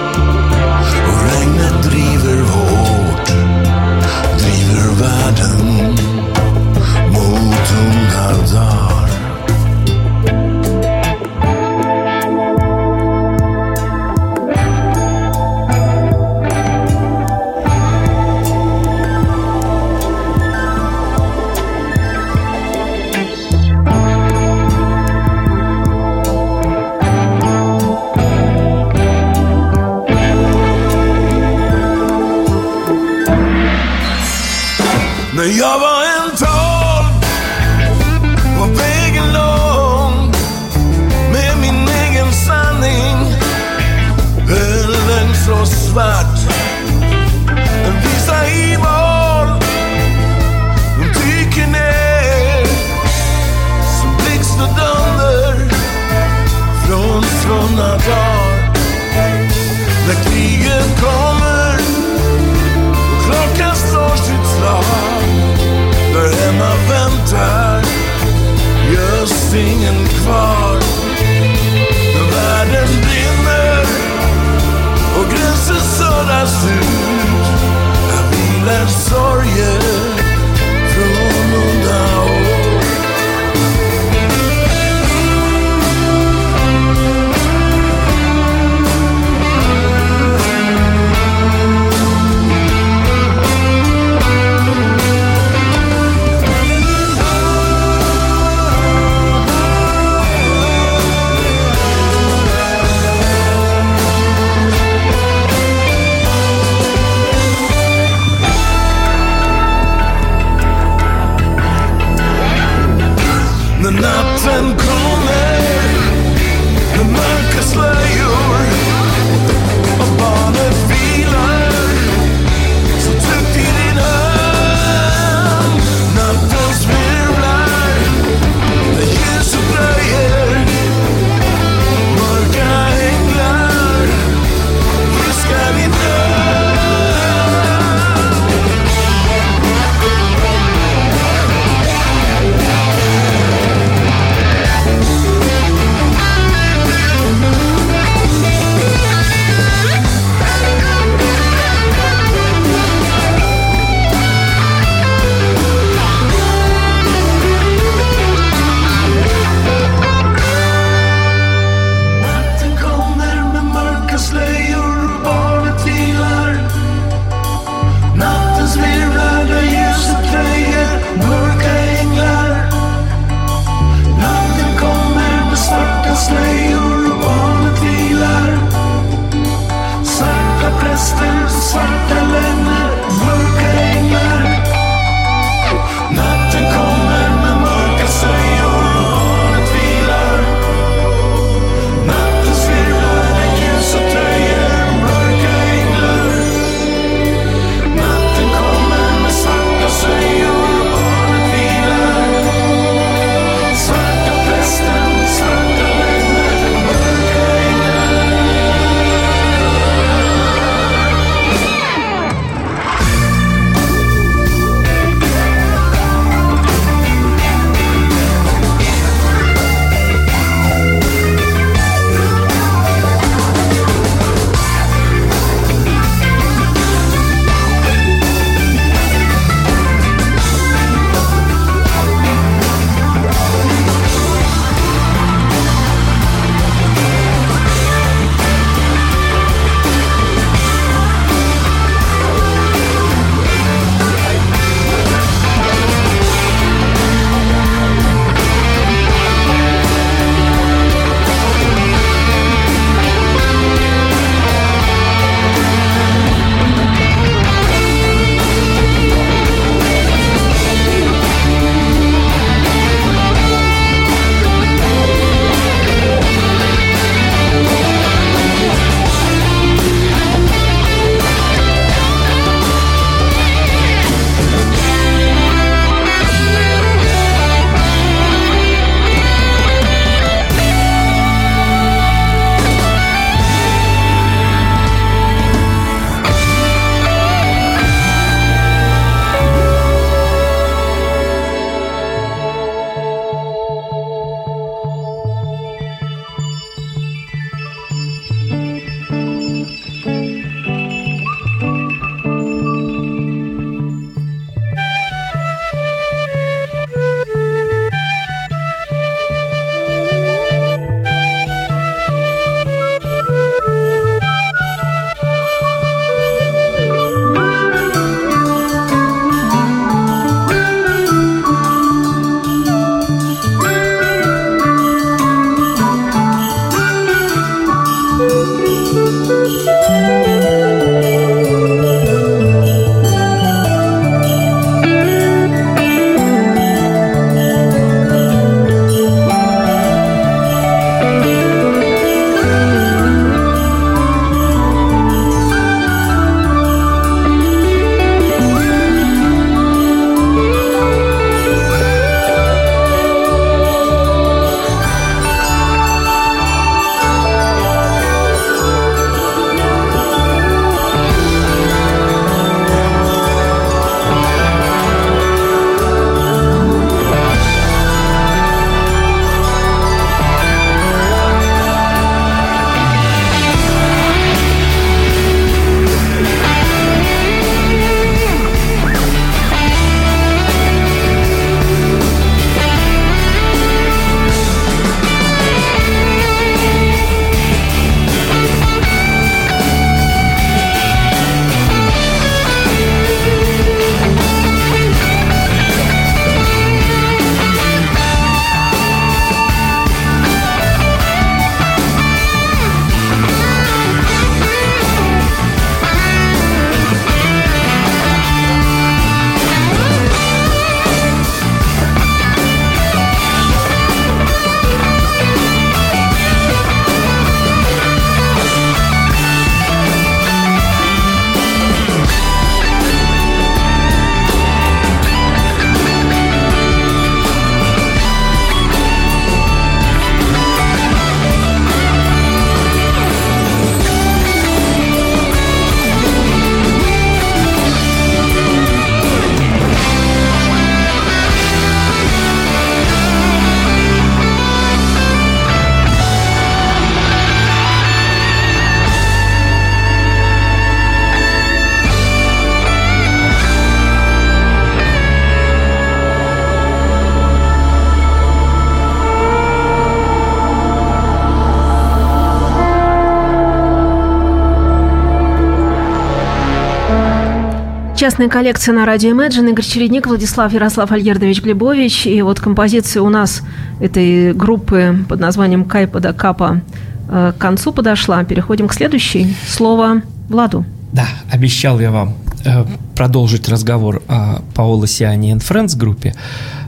частная 468.13 468.29
коллекция 468.29 468.75
на 468.75 468.85
радио 468.85 469.09
Imagine. 469.09 469.49
Игорь 469.49 469.65
Чередник, 469.65 470.05
Владислав 470.05 470.53
Ярослав 470.53 470.91
Альгердович 470.91 471.41
Глебович. 471.41 472.05
И 472.05 472.21
вот 472.21 472.39
композиция 472.39 473.01
у 473.01 473.09
нас 473.09 473.41
этой 473.79 474.33
группы 474.33 475.03
под 475.09 475.19
названием 475.19 475.65
«Кайпа 475.65 475.99
да 475.99 476.13
Капа» 476.13 476.61
э, 477.09 477.33
к 477.35 477.41
концу 477.41 477.73
подошла. 477.73 478.23
Переходим 478.23 478.67
к 478.67 478.73
следующей. 478.75 479.35
Слово 479.47 480.03
Владу. 480.29 480.63
Да, 480.91 481.07
обещал 481.31 481.79
я 481.79 481.89
вам 481.89 482.13
э, 482.45 482.65
продолжить 482.95 483.49
разговор 483.49 484.03
о 484.07 484.43
Паоло 484.53 484.85
Сиани 484.85 485.31
и 485.31 485.33
Friends 485.37 485.75
группе. 485.75 486.13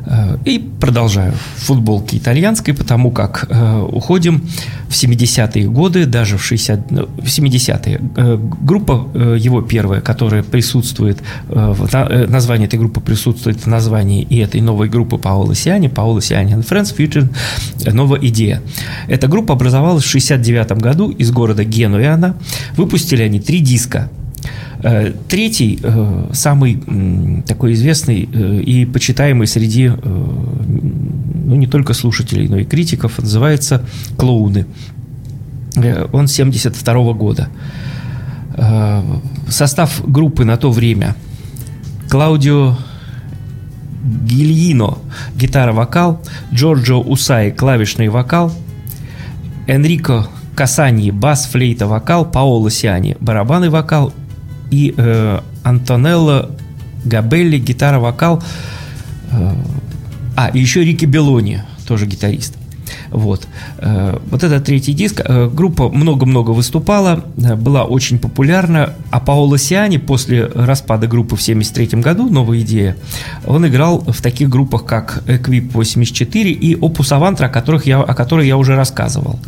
Э, 0.07 0.37
и 0.45 0.59
продолжаю 0.59 1.33
в 1.33 1.65
футболке 1.65 2.17
итальянской, 2.17 2.73
потому 2.73 3.11
как 3.11 3.47
э, 3.49 3.79
уходим 3.91 4.41
в 4.87 4.91
70-е 4.91 5.67
годы, 5.67 6.05
даже 6.05 6.37
в, 6.37 6.43
60, 6.43 6.91
ну, 6.91 7.05
в 7.17 7.25
70-е. 7.25 8.01
Э, 8.15 8.37
группа 8.61 9.07
э, 9.13 9.37
его 9.39 9.61
первая, 9.61 10.01
которая 10.01 10.43
присутствует, 10.43 11.19
э, 11.49 11.73
в, 11.73 11.91
на- 11.91 12.07
э, 12.09 12.27
название 12.27 12.67
этой 12.67 12.77
группы 12.79 12.99
присутствует 13.01 13.57
в 13.65 13.67
названии 13.67 14.21
и 14.21 14.37
этой 14.37 14.61
новой 14.61 14.89
группы 14.89 15.17
Паоло 15.17 15.55
Сиани, 15.55 15.87
Паоло 15.87 16.21
Сиани 16.21 16.53
and 16.55 16.67
Friends 16.67 16.95
Future 16.95 17.27
э, 17.85 17.91
«Новая 17.91 18.19
идея». 18.21 18.61
Эта 19.07 19.27
группа 19.27 19.53
образовалась 19.53 20.03
в 20.03 20.09
69 20.09 20.71
году 20.73 21.09
из 21.09 21.31
города 21.31 21.63
Генуяна. 21.63 22.35
Выпустили 22.77 23.23
они 23.23 23.39
три 23.39 23.59
диска 23.59 24.09
Третий, 25.27 25.79
э, 25.81 26.29
самый 26.33 27.43
такой 27.47 27.73
известный 27.73 28.29
э, 28.31 28.61
и 28.61 28.85
почитаемый 28.85 29.47
среди 29.47 29.87
э, 29.87 29.91
ну, 31.45 31.55
не 31.55 31.67
только 31.67 31.93
слушателей, 31.93 32.47
но 32.47 32.57
и 32.57 32.65
критиков, 32.65 33.19
называется 33.19 33.81
«Клоуны». 34.17 34.65
Э, 35.75 36.07
Он 36.11 36.27
72 36.27 37.13
года. 37.13 37.49
Э, 38.55 39.01
Состав 39.47 40.01
группы 40.07 40.43
на 40.43 40.57
то 40.57 40.71
время 40.71 41.15
Клаудио 42.09 42.77
Гильино– 44.03 44.97
гитара-вокал, 45.35 46.21
Джорджо 46.53 46.95
Усай– 46.95 47.51
клавишный 47.57 48.09
вокал, 48.09 48.51
Энрико 49.67 50.27
Касани– 50.55 51.11
бас, 51.11 51.45
флейта, 51.45 51.87
вокал, 51.87 52.25
Паоло 52.25 52.69
Сиани– 52.69 53.17
барабаны, 53.19 53.69
вокал 53.69 54.13
и 54.71 54.93
э, 54.95 55.39
Антонелло 55.63 56.51
Габелли– 57.05 57.57
гитара-вокал. 57.59 58.43
Э, 59.31 59.53
а, 60.35 60.49
и 60.49 60.59
еще 60.59 60.83
Рики 60.83 61.05
Белони, 61.05 61.61
тоже 61.87 62.05
гитарист. 62.05 62.55
Вот. 63.09 63.47
Э, 63.77 64.17
Вот 64.29 64.43
это 64.43 64.59
третий 64.59 64.93
диск. 64.93 65.21
Э, 65.23 65.49
Группа 65.49 65.89
много-много 65.89 66.51
выступала, 66.51 67.23
была 67.35 67.83
очень 67.83 68.19
популярна. 68.19 68.93
А 69.11 69.19
Паоло 69.19 69.57
Сиани 69.57 69.97
после 69.97 70.45
распада 70.45 71.07
группы 71.07 71.35
в 71.35 71.41
73 71.41 72.01
году, 72.01 72.29
новая 72.29 72.59
идея, 72.61 72.97
он 73.45 73.65
играл 73.67 73.99
в 73.99 74.21
таких 74.21 74.49
группах, 74.49 74.85
как 74.85 75.23
Equip 75.27 75.71
84 75.71 76.51
и 76.51 76.75
Opus 76.75 77.11
Avantra, 77.11 77.45
о, 77.45 77.49
которых 77.49 77.85
я, 77.85 78.01
о 78.01 78.13
которой 78.13 78.47
я 78.47 78.57
уже 78.57 78.75
рассказывал. 78.75 79.39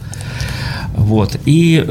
Вот. 0.95 1.37
И 1.45 1.85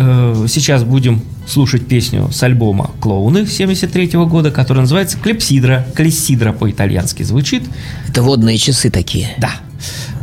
сейчас 0.48 0.82
будем 0.82 1.22
слушать 1.46 1.86
песню 1.86 2.30
с 2.32 2.42
альбома 2.42 2.90
«Клоуны» 3.00 3.46
73 3.46 4.08
года, 4.26 4.50
которая 4.50 4.82
называется 4.82 5.18
«Клепсидра». 5.18 5.86
«Клессидра» 5.94 6.52
по-итальянски 6.52 7.22
звучит. 7.22 7.62
Это 8.08 8.22
водные 8.22 8.58
часы 8.58 8.90
такие. 8.90 9.30
Да. 9.38 9.50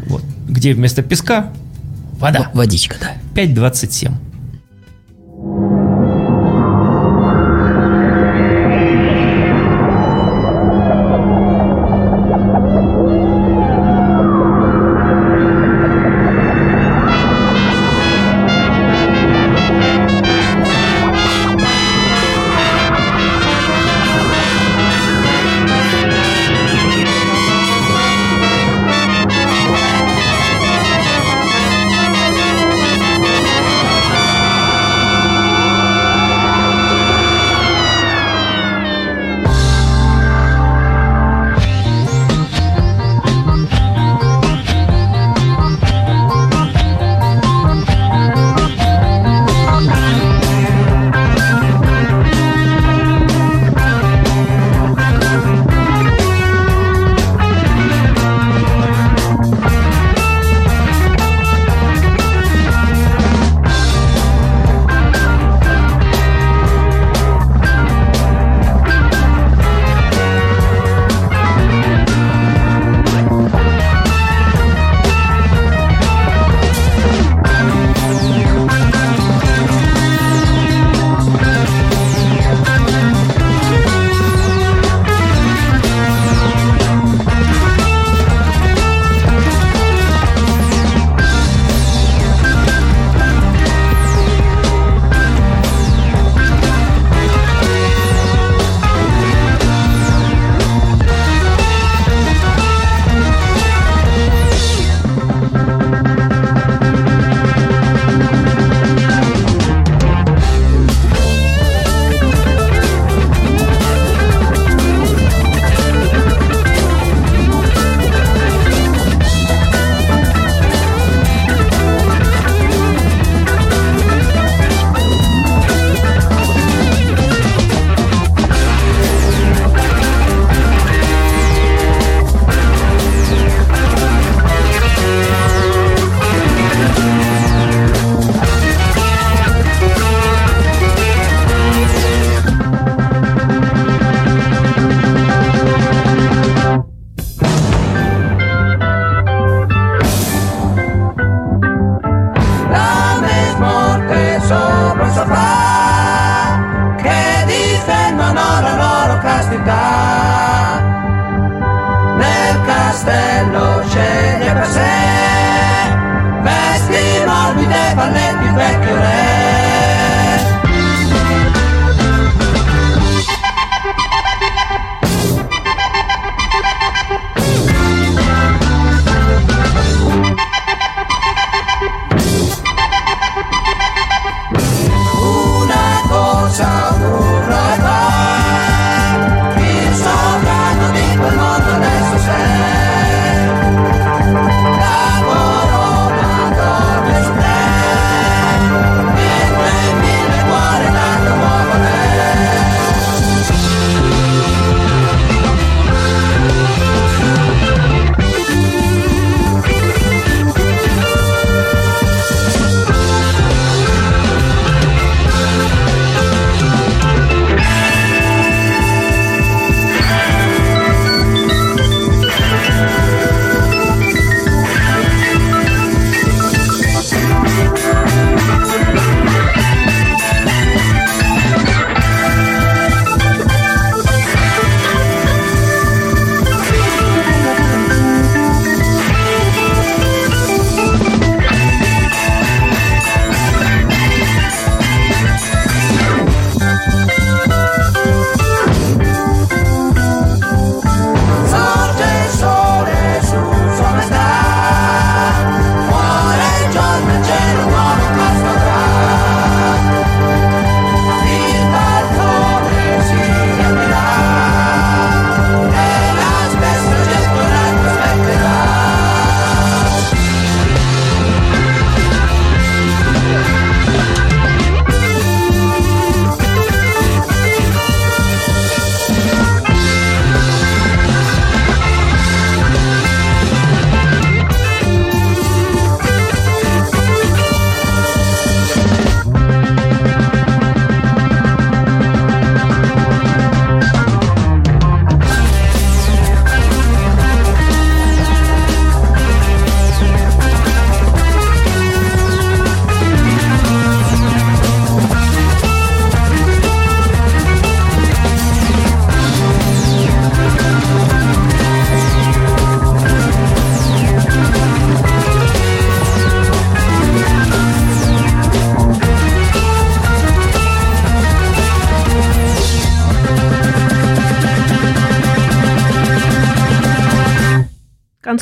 Вот. 0.07 0.23
Где 0.47 0.73
вместо 0.73 1.01
песка 1.01 1.51
вода. 2.19 2.49
В- 2.53 2.57
Водичка, 2.57 2.97
да. 2.99 3.13
5.27. 3.41 4.11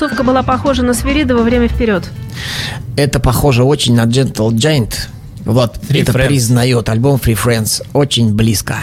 Концовка 0.01 0.23
была 0.23 0.41
похожа 0.41 0.81
на 0.81 0.95
Свиридова 0.95 1.43
«Время 1.43 1.67
вперед». 1.67 2.09
Это 2.97 3.19
похоже 3.19 3.63
очень 3.63 3.93
на 3.93 4.07
Gentle 4.07 4.49
Giant. 4.49 4.95
Вот, 5.45 5.77
Free 5.87 6.01
это 6.01 6.11
Friends. 6.11 6.27
признает 6.27 6.89
альбом 6.89 7.19
Free 7.23 7.37
Friends. 7.37 7.83
Очень 7.93 8.33
близко. 8.33 8.77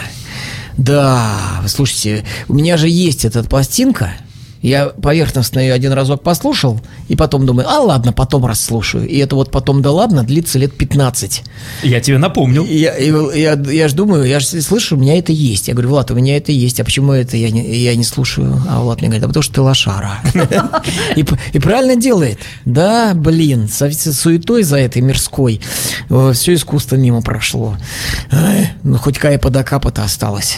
Да, 0.77 1.59
вы 1.61 1.67
слушайте, 1.67 2.23
у 2.47 2.53
меня 2.53 2.77
же 2.77 2.87
есть 2.87 3.25
эта 3.25 3.43
пластинка. 3.43 4.13
Я 4.61 4.87
поверхностно 4.87 5.59
ее 5.59 5.73
один 5.73 5.93
разок 5.93 6.21
послушал, 6.21 6.81
и 7.07 7.15
потом 7.15 7.45
думаю, 7.45 7.67
а 7.69 7.79
ладно, 7.79 8.11
потом 8.11 8.45
расслушаю. 8.45 9.07
И 9.07 9.17
это 9.17 9.35
вот 9.35 9.51
потом, 9.51 9.81
да 9.81 9.91
ладно, 9.91 10.23
длится 10.23 10.59
лет 10.59 10.75
15. 10.75 11.43
Я 11.83 12.01
тебе 12.01 12.17
напомнил. 12.17 12.65
Я, 12.65 12.97
и 12.97 13.11
я, 13.39 13.53
я 13.53 13.87
же 13.87 13.95
думаю, 13.95 14.25
я 14.25 14.39
же 14.39 14.61
слышу, 14.61 14.97
у 14.97 14.99
меня 14.99 15.17
это 15.17 15.31
есть. 15.31 15.69
Я 15.69 15.73
говорю, 15.73 15.89
Влад, 15.89 16.11
у 16.11 16.15
меня 16.15 16.35
это 16.35 16.51
есть, 16.51 16.79
а 16.79 16.83
почему 16.83 17.13
это 17.13 17.37
я 17.37 17.51
не, 17.51 17.77
я 17.77 17.95
не 17.95 18.03
слушаю? 18.03 18.61
А 18.69 18.81
Влад 18.81 18.99
мне 18.99 19.07
говорит, 19.07 19.23
а 19.23 19.27
потому 19.27 19.43
что 19.43 19.53
ты 19.55 19.61
лошара. 19.61 20.19
И, 21.15 21.59
правильно 21.59 21.95
делает. 21.95 22.39
Да, 22.65 23.13
блин, 23.15 23.69
со 23.69 23.89
суетой 23.91 24.63
за 24.63 24.77
этой 24.77 25.01
мирской 25.01 25.61
все 26.33 26.53
искусство 26.53 26.95
мимо 26.95 27.21
прошло. 27.21 27.77
Ну, 28.83 28.97
хоть 28.97 29.17
кайпа 29.17 29.49
да 29.49 29.63
капа-то 29.63 30.03
осталось. 30.03 30.57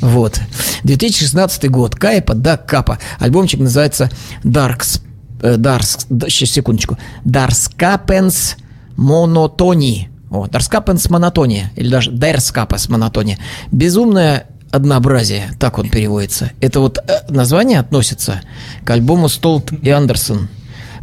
Вот. 0.00 0.40
2016 0.84 1.70
год. 1.70 1.94
Кайпа 1.94 2.34
да 2.34 2.56
капа. 2.56 2.98
Альбомчик 3.18 3.60
называется 3.60 4.10
Darks. 4.44 5.00
э, 5.42 5.56
Darks. 5.56 6.06
да, 6.08 6.28
Сейчас, 6.28 6.50
секундочку. 6.50 6.98
Darskapens 7.24 8.56
Monotony. 8.96 10.08
О, 10.30 10.46
Darskapens 10.46 11.10
Монотония. 11.10 11.72
Или 11.76 11.88
даже 11.88 12.10
Darskapens 12.10 12.90
Монотония. 12.90 13.38
Безумное 13.72 14.46
однообразие, 14.70 15.50
так 15.58 15.78
он 15.78 15.88
переводится. 15.88 16.50
Это 16.60 16.80
вот 16.80 16.98
э, 16.98 17.20
название 17.30 17.78
относится 17.80 18.42
к 18.84 18.90
альбому 18.90 19.28
Столт 19.28 19.72
и 19.72 19.90
Андерсон. 19.90 20.48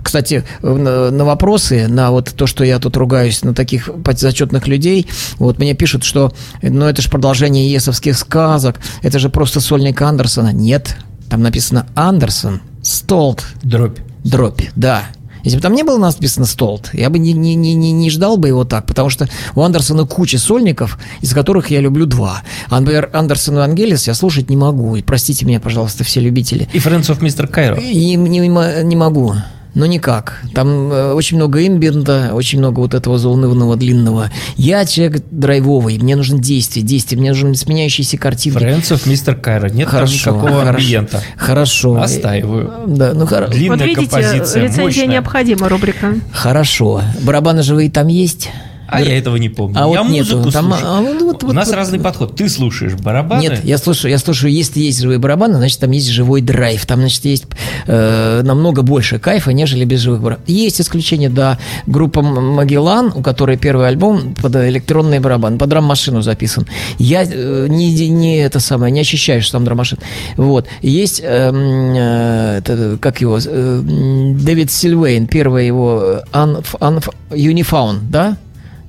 Кстати, 0.04 0.44
на, 0.62 1.26
вопросы, 1.26 1.88
на 1.88 2.12
вот 2.12 2.34
то, 2.36 2.46
что 2.46 2.64
я 2.64 2.78
тут 2.80 2.98
ругаюсь 2.98 3.44
на 3.44 3.54
таких 3.56 3.90
зачетных 4.12 4.68
людей, 4.68 5.08
вот 5.38 5.58
мне 5.60 5.74
пишут, 5.74 6.04
что 6.04 6.34
ну 6.62 6.86
это 6.86 7.02
же 7.02 7.10
продолжение 7.10 7.72
есовских 7.72 8.18
сказок, 8.18 8.80
это 9.02 9.18
же 9.18 9.30
просто 9.30 9.62
сольник 9.62 10.02
Андерсона. 10.02 10.52
Нет, 10.52 10.98
там 11.30 11.42
написано 11.42 11.88
Андерсон, 11.96 12.62
Столт, 12.82 13.46
Дробь. 13.64 14.00
дробь, 14.24 14.62
да. 14.76 15.06
Если 15.44 15.58
бы 15.58 15.62
там 15.62 15.74
не 15.74 15.84
было 15.84 15.98
написано 15.98 16.46
Столт, 16.46 16.90
я 16.94 17.10
бы 17.10 17.20
не, 17.20 17.34
не, 17.34 17.56
не, 17.56 17.74
не, 17.74 17.92
не 17.92 18.10
ждал 18.10 18.38
бы 18.38 18.48
его 18.48 18.64
так, 18.64 18.86
потому 18.86 19.10
что 19.10 19.28
у 19.56 19.62
Андерсона 19.62 20.06
куча 20.06 20.38
сольников, 20.38 20.98
из 21.22 21.34
которых 21.34 21.70
я 21.70 21.82
люблю 21.82 22.06
два. 22.06 22.44
А, 22.70 22.80
например, 22.80 23.10
Андерсон 23.14 23.58
и 23.58 23.62
Ангелис 23.62 24.08
я 24.08 24.14
слушать 24.14 24.50
не 24.50 24.56
могу. 24.56 24.96
И 24.96 25.02
простите 25.02 25.46
меня, 25.46 25.60
пожалуйста, 25.60 26.06
все 26.06 26.22
любители. 26.22 26.70
И 26.72 26.78
Friends 26.78 27.10
of 27.10 27.20
Mr. 27.20 27.52
Cairo. 27.52 27.82
И 27.82 28.16
не, 28.16 28.40
не, 28.40 28.84
не 28.84 28.96
могу. 28.96 29.36
Ну 29.76 29.86
никак. 29.86 30.40
Там 30.54 30.92
э, 30.92 31.14
очень 31.14 31.38
много 31.38 31.66
имбиента, 31.66 32.30
очень 32.34 32.60
много 32.60 32.80
вот 32.80 32.94
этого 32.94 33.18
заунывного 33.18 33.76
длинного. 33.76 34.30
Я 34.56 34.86
человек 34.86 35.24
драйвовый, 35.32 35.98
мне 35.98 36.16
нужно 36.16 36.38
действие, 36.38 36.86
действие, 36.86 37.20
мне 37.20 37.30
нужны 37.32 37.56
сменяющиеся 37.56 38.18
картинки. 38.18 38.58
Friends 38.60 38.92
of 38.92 39.06
Mr. 39.08 39.40
Cairo. 39.42 39.74
Нет 39.74 39.88
Хорошо, 39.88 40.26
там 40.26 40.36
никакого 40.36 40.60
хорошо. 40.62 40.78
амбиента. 40.78 41.22
Хорошо. 41.38 42.00
Остаиваю. 42.02 42.72
Да, 42.88 43.14
ну 43.14 43.26
хоро- 43.26 43.50
Длинная 43.50 43.78
вот 43.78 43.86
видите, 43.88 44.08
композиция, 44.10 44.62
рецензия 44.64 44.84
мощная. 44.84 45.08
необходима, 45.08 45.70
рубрика. 45.70 46.14
хорошо. 46.32 47.02
Барабаны 47.22 47.64
живые 47.64 47.90
там 47.90 48.08
есть? 48.08 48.50
А 48.88 49.02
я 49.02 49.18
этого 49.18 49.38
не 49.38 49.50
помню. 49.50 49.76
А 49.78 49.90
я 49.90 50.04
вот 50.04 50.12
нету. 50.12 50.36
музыку 50.38 50.52
Там, 50.52 50.68
слушаю. 50.70 50.88
а 50.92 51.02
вот- 51.02 51.22
вот- 51.22 51.44
У 51.44 51.48
вот- 51.48 51.56
нас 51.56 51.68
вот- 51.68 51.76
разный 51.76 52.00
подход. 52.00 52.36
Ты 52.36 52.48
слушаешь 52.50 52.94
барабаны. 52.94 53.42
Нет, 53.42 53.66
я 53.66 53.78
слушаю, 53.78 54.12
я 54.12 54.18
слушаю, 54.20 54.52
если 54.54 54.80
есть 54.82 55.02
живые 55.02 55.20
барабаны, 55.20 55.56
значит, 55.56 55.80
там 55.80 55.92
есть 55.92 56.08
живой 56.10 56.42
драйв. 56.42 56.86
Там, 56.86 57.00
значит, 57.00 57.26
есть 57.26 57.46
э, 57.88 58.42
намного 58.44 58.82
больше 58.82 59.20
кайфа, 59.20 59.52
нежели 59.52 59.86
без 59.86 60.00
живых 60.02 60.22
барабанов. 60.22 60.48
Есть 60.48 60.80
исключение, 60.82 61.30
да, 61.30 61.58
группа 61.88 62.22
Магеллан, 62.22 63.12
у 63.16 63.22
которой 63.22 63.58
первый 63.58 63.88
альбом 63.88 64.36
под 64.36 64.56
электронные 64.56 65.20
барабаны, 65.20 65.58
под 65.58 65.70
драм-машину 65.70 66.22
записан. 66.22 66.68
Я 67.00 67.24
э, 67.24 67.68
не, 67.70 68.10
не 68.10 68.38
это 68.38 68.60
самое, 68.60 68.92
не 68.92 69.00
ощущаю, 69.02 69.42
что 69.42 69.54
там 69.54 69.66
драм-машина. 69.66 70.02
Вот. 70.38 70.68
Есть, 70.82 71.22
эм, 71.24 71.56
э, 71.96 72.58
это, 72.60 72.98
как 73.02 73.22
его, 73.22 73.40
э, 73.44 73.82
Дэвид 73.84 74.72
Сильвейн, 74.72 75.28
первый 75.28 75.66
его 75.68 76.02
э, 76.04 76.22
Unf- 76.32 76.78
Unf- 76.80 77.14
Unifound, 77.32 78.00
да? 78.10 78.38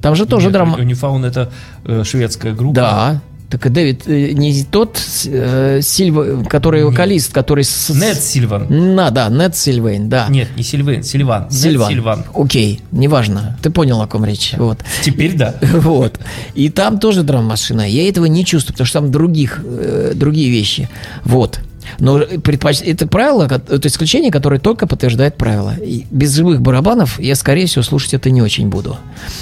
Там 0.05 0.17
же 0.17 0.27
тоже 0.27 0.49
Нет, 0.49 0.53
драма. 0.53 0.77
Унифаун 0.77 1.25
это 1.25 1.51
э, 1.87 2.05
шведская 2.05 2.53
группа. 2.53 2.75
Да. 2.75 3.21
Так 3.49 3.65
и 3.65 3.69
Дэвид 3.71 4.03
э, 4.07 4.33
не 4.33 4.63
тот 4.63 5.01
э, 5.25 5.81
Сильва, 5.83 6.45
который 6.45 6.85
вокалист, 6.85 7.33
который 7.33 7.65
с... 7.65 7.89
Нед 7.89 8.21
Сильван. 8.21 8.67
На, 8.95 9.11
да, 9.11 9.31
Нед 9.31 9.57
Сильвейн, 9.57 10.11
да. 10.11 10.27
Нет, 10.29 10.49
не 10.59 10.63
Сильвейн, 10.63 11.03
Сильван. 11.03 11.45
Нед 11.45 11.53
Сильван. 11.55 11.89
Сильван. 11.89 12.25
Окей, 12.35 12.83
неважно. 12.93 13.59
Ты 13.63 13.71
понял, 13.71 13.99
о 14.03 14.07
ком 14.07 14.27
речь. 14.27 14.53
Вот. 14.59 14.81
Теперь 15.01 15.39
да. 15.39 15.55
Вот. 15.63 16.21
И 16.55 16.69
там 16.69 16.99
тоже 16.99 17.23
драм-машина. 17.23 17.89
Я 17.89 18.07
этого 18.07 18.27
не 18.27 18.45
чувствую, 18.45 18.75
потому 18.75 18.87
что 18.87 19.01
там 19.01 19.11
других, 19.11 19.63
э, 19.65 20.13
другие 20.15 20.51
вещи. 20.51 20.91
Вот. 21.25 21.61
Но 21.99 22.21
предпоч... 22.21 22.83
это 22.83 23.07
правило, 23.07 23.45
это 23.45 23.89
исключение, 23.89 24.31
которое 24.31 24.59
только 24.59 24.87
подтверждает 24.87 25.37
правило. 25.37 25.75
И 25.77 26.07
без 26.11 26.35
живых 26.35 26.61
барабанов 26.61 27.21
я, 27.21 27.35
скорее 27.35 27.67
всего, 27.67 27.83
слушать 27.83 28.15
это 28.15 28.31
не 28.31 28.43
очень 28.43 28.69
буду. 28.69 28.97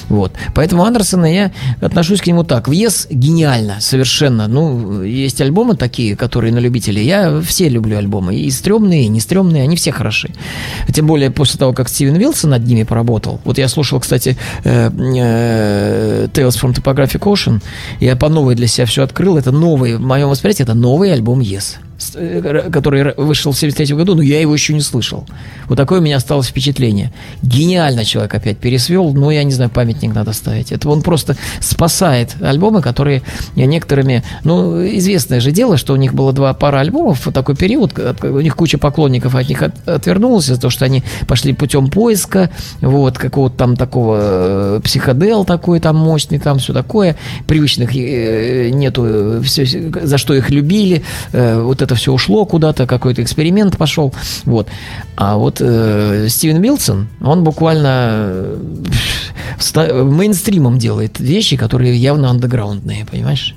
Вот. 0.09 0.33
Поэтому 0.55 0.85
Андерсона 0.85 1.26
я 1.26 1.52
отношусь 1.81 2.20
к 2.20 2.26
нему 2.26 2.44
так. 2.44 2.68
Въезд 2.68 3.11
гениально, 3.11 3.81
совершенно. 3.81 4.48
Ну, 4.48 5.02
есть 5.02 5.40
альбомы 5.40 5.76
такие, 5.76 6.16
которые 6.16 6.52
на 6.52 6.59
любителей. 6.59 7.05
Я 7.05 7.40
все 7.40 7.68
люблю 7.68 7.98
альбомы. 7.98 8.37
И 8.37 8.50
стрёмные, 8.50 9.05
и 9.05 9.09
не 9.09 9.20
стрёмные, 9.20 9.62
они 9.62 9.76
все 9.76 9.92
хороши. 9.92 10.31
Тем 10.92 11.07
более 11.07 11.31
после 11.31 11.59
того, 11.59 11.72
как 11.72 11.88
Стивен 11.88 12.16
Вилсон 12.16 12.50
над 12.50 12.66
ними 12.66 12.83
поработал. 12.85 13.40
Вот 13.44 13.59
я 13.59 13.68
слушал, 13.68 14.00
кстати, 14.00 14.37
э, 14.64 14.90
э, 14.90 16.28
Tales 16.33 16.61
from 16.61 16.74
Topographic 16.74 17.20
Ocean. 17.20 17.62
Я 18.00 18.16
по 18.16 18.28
новой 18.28 18.55
для 18.55 18.66
себя 18.66 18.87
все 18.87 19.02
открыл. 19.02 19.37
Это 19.37 19.52
новый, 19.52 19.96
в 19.96 20.00
моем 20.00 20.28
восприятии, 20.28 20.62
это 20.62 20.74
новый 20.74 21.12
альбом 21.12 21.40
Yes 21.40 21.76
который 22.11 23.01
р- 23.01 23.15
вышел 23.17 23.53
в 23.53 23.59
73 23.59 23.95
году, 23.97 24.15
но 24.15 24.23
я 24.23 24.41
его 24.41 24.53
еще 24.55 24.75
не 24.75 24.81
слышал. 24.81 25.27
Вот 25.69 25.77
такое 25.77 26.01
у 26.01 26.03
меня 26.03 26.17
осталось 26.17 26.49
впечатление. 26.49 27.12
Гениально 27.43 28.05
человек 28.05 28.35
опять 28.35 28.59
пересвел, 28.59 29.12
но 29.12 29.31
я 29.31 29.45
не 29.45 29.53
знаю, 29.53 29.71
памятник 29.71 30.15
надо 30.15 30.33
ставить. 30.33 30.73
Это 30.73 30.88
он 30.88 31.03
просто 31.03 31.37
спасает 31.61 32.37
альбомы, 32.43 32.83
которые 32.83 33.23
некоторыми... 33.57 34.23
Ну, 34.45 34.85
известное 34.97 35.41
же 35.41 35.53
дело, 35.53 35.77
что 35.77 35.93
у 35.93 35.97
них 35.97 36.15
было 36.15 36.33
два 36.33 36.53
пара 36.55 36.81
альбомов 36.81 37.27
в 37.27 37.33
такой 37.33 37.57
период, 37.57 37.93
у 38.23 38.41
них 38.41 38.57
куча 38.57 38.79
поклонников 38.79 39.35
от 39.35 39.49
них 39.49 39.62
от- 39.62 39.88
отвернулась 39.88 40.45
из-за 40.47 40.61
того, 40.61 40.71
что 40.71 40.85
они 40.85 41.03
пошли 41.27 41.53
путем 41.53 41.88
поиска, 41.88 42.51
вот, 42.81 43.19
какого-то 43.19 43.57
там 43.57 43.77
такого 43.77 44.19
э, 44.21 44.81
психодел 44.83 45.45
такой 45.45 45.81
там 45.81 45.97
мощный, 45.97 46.38
там 46.38 46.59
все 46.59 46.73
такое, 46.73 47.17
привычных 47.47 47.95
э, 47.95 48.71
нету, 48.71 49.41
все, 49.43 49.65
за 49.67 50.19
что 50.19 50.35
их 50.35 50.51
любили, 50.51 51.03
э, 51.33 51.61
вот 51.61 51.83
это 51.83 51.91
все 51.94 52.12
ушло 52.12 52.44
куда-то, 52.44 52.87
какой-то 52.87 53.22
эксперимент 53.22 53.76
пошел, 53.76 54.12
вот. 54.44 54.68
А 55.16 55.37
вот 55.37 55.59
э, 55.61 56.26
Стивен 56.28 56.61
Милсон, 56.61 57.09
он 57.20 57.44
буквально 57.44 58.11
э, 58.12 58.57
ста- 59.59 59.92
мейнстримом 60.05 60.78
делает 60.78 61.20
вещи, 61.20 61.57
которые 61.57 61.96
явно 61.96 62.31
андеграундные, 62.31 63.07
понимаешь? 63.11 63.55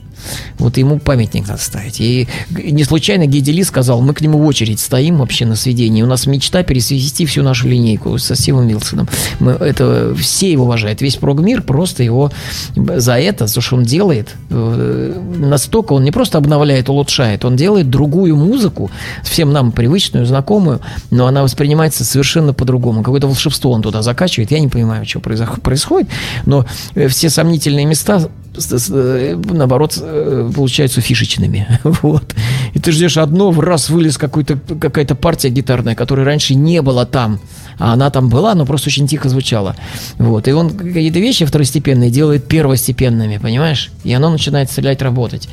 Вот 0.57 0.77
ему 0.77 0.99
памятник 0.99 1.47
надо 1.47 1.61
ставить. 1.61 1.99
И 1.99 2.27
не 2.49 2.83
случайно 2.83 3.25
Геди 3.25 3.51
Ли 3.51 3.63
сказал, 3.63 4.01
мы 4.01 4.13
к 4.13 4.21
нему 4.21 4.39
в 4.39 4.45
очередь 4.45 4.79
стоим 4.79 5.17
вообще 5.17 5.45
на 5.45 5.55
сведении. 5.55 6.01
У 6.01 6.07
нас 6.07 6.25
мечта 6.27 6.63
пересвести 6.63 7.25
всю 7.25 7.43
нашу 7.43 7.67
линейку 7.67 8.17
со 8.17 8.35
Стивом 8.35 8.67
Вилсоном. 8.67 9.07
Мы, 9.39 9.51
это, 9.51 10.13
все 10.17 10.51
его 10.51 10.65
уважают. 10.65 11.01
Весь 11.01 11.15
прогмир 11.15 11.61
просто 11.61 12.03
его 12.03 12.31
за 12.75 13.19
это, 13.19 13.47
за 13.47 13.55
то, 13.55 13.61
что 13.61 13.75
он 13.75 13.83
делает, 13.83 14.35
э, 14.49 15.21
настолько 15.37 15.93
он 15.93 16.03
не 16.03 16.11
просто 16.11 16.37
обновляет, 16.37 16.89
улучшает, 16.89 17.45
он 17.45 17.55
делает 17.55 17.89
другую 17.89 18.35
музыку, 18.35 18.91
всем 19.23 19.53
нам 19.53 19.71
привычную, 19.71 20.25
знакомую, 20.25 20.81
но 21.11 21.27
она 21.27 21.43
воспринимается 21.43 22.03
совершенно 22.03 22.53
по-другому. 22.53 23.03
Какое-то 23.03 23.27
волшебство 23.27 23.71
он 23.71 23.81
туда 23.81 24.01
закачивает. 24.01 24.51
Я 24.51 24.59
не 24.59 24.67
понимаю, 24.67 25.05
что 25.05 25.19
происходит, 25.19 26.09
но 26.45 26.65
э, 26.95 27.07
все 27.07 27.29
сомнительные 27.29 27.85
места 27.85 28.29
наоборот, 28.57 29.97
э, 30.01 30.51
получаются 30.53 31.01
фишечными. 31.01 31.67
Вот. 32.01 32.35
И 32.73 32.79
ты 32.79 32.91
ждешь 32.91 33.17
одно, 33.17 33.51
в 33.51 33.59
раз 33.59 33.89
вылез 33.89 34.17
какой-то, 34.17 34.57
какая-то 34.57 35.15
партия 35.15 35.49
гитарная, 35.49 35.95
которой 35.95 36.25
раньше 36.25 36.55
не 36.55 36.81
было 36.81 37.05
там. 37.05 37.39
А 37.77 37.93
она 37.93 38.09
там 38.09 38.29
была, 38.29 38.55
но 38.55 38.65
просто 38.65 38.89
очень 38.89 39.07
тихо 39.07 39.29
звучала. 39.29 39.75
Вот. 40.17 40.47
И 40.47 40.51
он 40.51 40.69
какие-то 40.69 41.19
вещи 41.19 41.45
второстепенные 41.45 42.09
делает 42.09 42.47
первостепенными, 42.47 43.37
понимаешь? 43.37 43.91
И 44.03 44.13
оно 44.13 44.29
начинает 44.29 44.71
стрелять, 44.71 45.01
работать. 45.01 45.49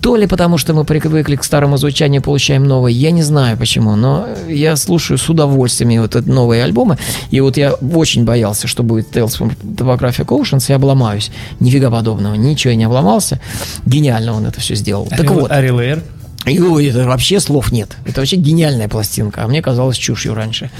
То 0.00 0.16
ли 0.16 0.26
потому, 0.26 0.58
что 0.58 0.74
мы 0.74 0.84
привыкли 0.84 1.36
к 1.36 1.44
старому 1.44 1.76
звучанию, 1.76 2.22
получаем 2.22 2.64
новое, 2.64 2.92
я 2.92 3.10
не 3.10 3.22
знаю 3.22 3.56
почему, 3.56 3.96
но 3.96 4.26
я 4.48 4.76
слушаю 4.76 5.18
с 5.18 5.28
удовольствием 5.28 6.02
вот 6.02 6.16
эти 6.16 6.28
новые 6.28 6.64
альбомы. 6.64 6.98
И 7.30 7.40
вот 7.40 7.56
я 7.56 7.72
очень 7.72 8.24
боялся, 8.24 8.66
что 8.68 8.82
будет 8.82 9.14
Tales 9.14 9.38
from 9.38 9.56
Topographic 9.62 10.26
Oceans, 10.26 10.64
я 10.68 10.76
обломаюсь. 10.76 11.30
Нифига 11.60 11.90
подобного, 11.90 12.34
ничего 12.34 12.70
я 12.70 12.76
не 12.76 12.84
обломался. 12.84 13.40
Гениально 13.86 14.34
он 14.34 14.46
это 14.46 14.60
все 14.60 14.74
сделал. 14.74 15.06
Так 15.06 15.30
вот, 15.30 15.50
Ари 15.50 15.70
Лейер. 15.70 16.02
И 16.46 16.60
ой, 16.60 16.86
это 16.86 17.04
вообще 17.04 17.40
слов 17.40 17.72
нет. 17.72 17.96
Это 18.04 18.20
вообще 18.20 18.36
гениальная 18.36 18.88
пластинка. 18.88 19.44
А 19.44 19.48
мне 19.48 19.62
казалось 19.62 19.96
чушью 19.96 20.34
раньше. 20.34 20.70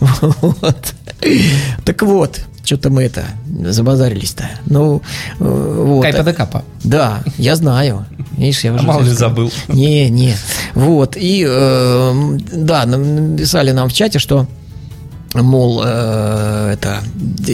Вот. 0.20 0.94
Так 1.84 2.02
вот, 2.02 2.40
что-то 2.64 2.88
мы 2.90 3.02
это 3.02 3.24
забазарились-то. 3.64 4.48
Ну, 4.66 5.02
э, 5.38 5.82
вот. 5.84 6.02
Кайпа 6.02 6.22
да 6.22 6.32
капа. 6.32 6.64
Да, 6.84 7.22
я 7.36 7.56
знаю. 7.56 8.06
Видишь, 8.38 8.64
я 8.64 8.72
уже 8.72 8.84
А 8.84 8.86
мало 8.86 9.02
ли 9.02 9.10
забыл. 9.10 9.52
Не, 9.68 10.08
не. 10.08 10.34
Вот. 10.74 11.16
И 11.16 11.44
э, 11.46 12.38
да, 12.52 12.86
написали 12.86 13.72
нам 13.72 13.88
в 13.88 13.92
чате, 13.92 14.18
что 14.18 14.46
мол, 15.34 15.82
э, 15.84 16.74
это 16.74 17.02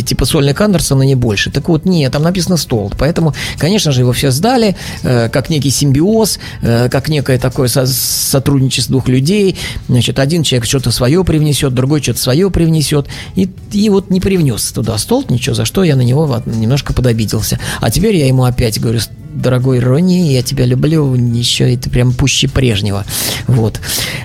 типа 0.03 0.25
сольник 0.25 0.61
Андерсона 0.61 1.03
не 1.03 1.15
больше. 1.15 1.51
Так 1.51 1.69
вот, 1.69 1.85
нет, 1.85 2.13
там 2.13 2.23
написано 2.23 2.57
стол. 2.57 2.93
Поэтому, 2.99 3.35
конечно 3.59 3.93
же, 3.93 4.01
его 4.01 4.13
все 4.13 4.31
сдали, 4.31 4.77
э, 5.03 5.29
как 5.29 5.51
некий 5.51 5.71
симбиоз, 5.71 6.39
э, 6.63 6.89
как 6.89 7.09
некое 7.09 7.39
такое 7.39 7.69
со- 7.69 7.87
сотрудничество 7.87 8.93
двух 8.93 9.09
людей. 9.09 9.59
Значит, 9.89 10.19
один 10.19 10.43
человек 10.43 10.67
что-то 10.67 10.91
свое 10.91 11.23
привнесет, 11.25 11.75
другой 11.75 12.03
что-то 12.03 12.21
свое 12.21 12.51
привнесет. 12.51 13.07
И, 13.35 13.49
и 13.73 13.91
вот 13.91 14.11
не 14.11 14.21
привнес 14.21 14.73
туда 14.73 14.97
стол, 14.99 15.25
ничего, 15.29 15.55
за 15.55 15.65
что 15.65 15.85
я 15.85 15.97
на 15.97 16.03
него 16.03 16.43
немножко 16.47 16.93
подобиделся. 16.93 17.59
А 17.81 17.91
теперь 17.91 18.17
я 18.17 18.27
ему 18.27 18.45
опять 18.45 18.81
говорю, 18.81 19.01
дорогой 19.41 19.81
Ронни, 19.81 20.33
я 20.33 20.43
тебя 20.43 20.65
люблю, 20.65 21.15
еще 21.15 21.73
это 21.73 21.91
прям 21.91 22.13
пуще 22.13 22.49
прежнего. 22.49 23.05
Вот. 23.47 23.77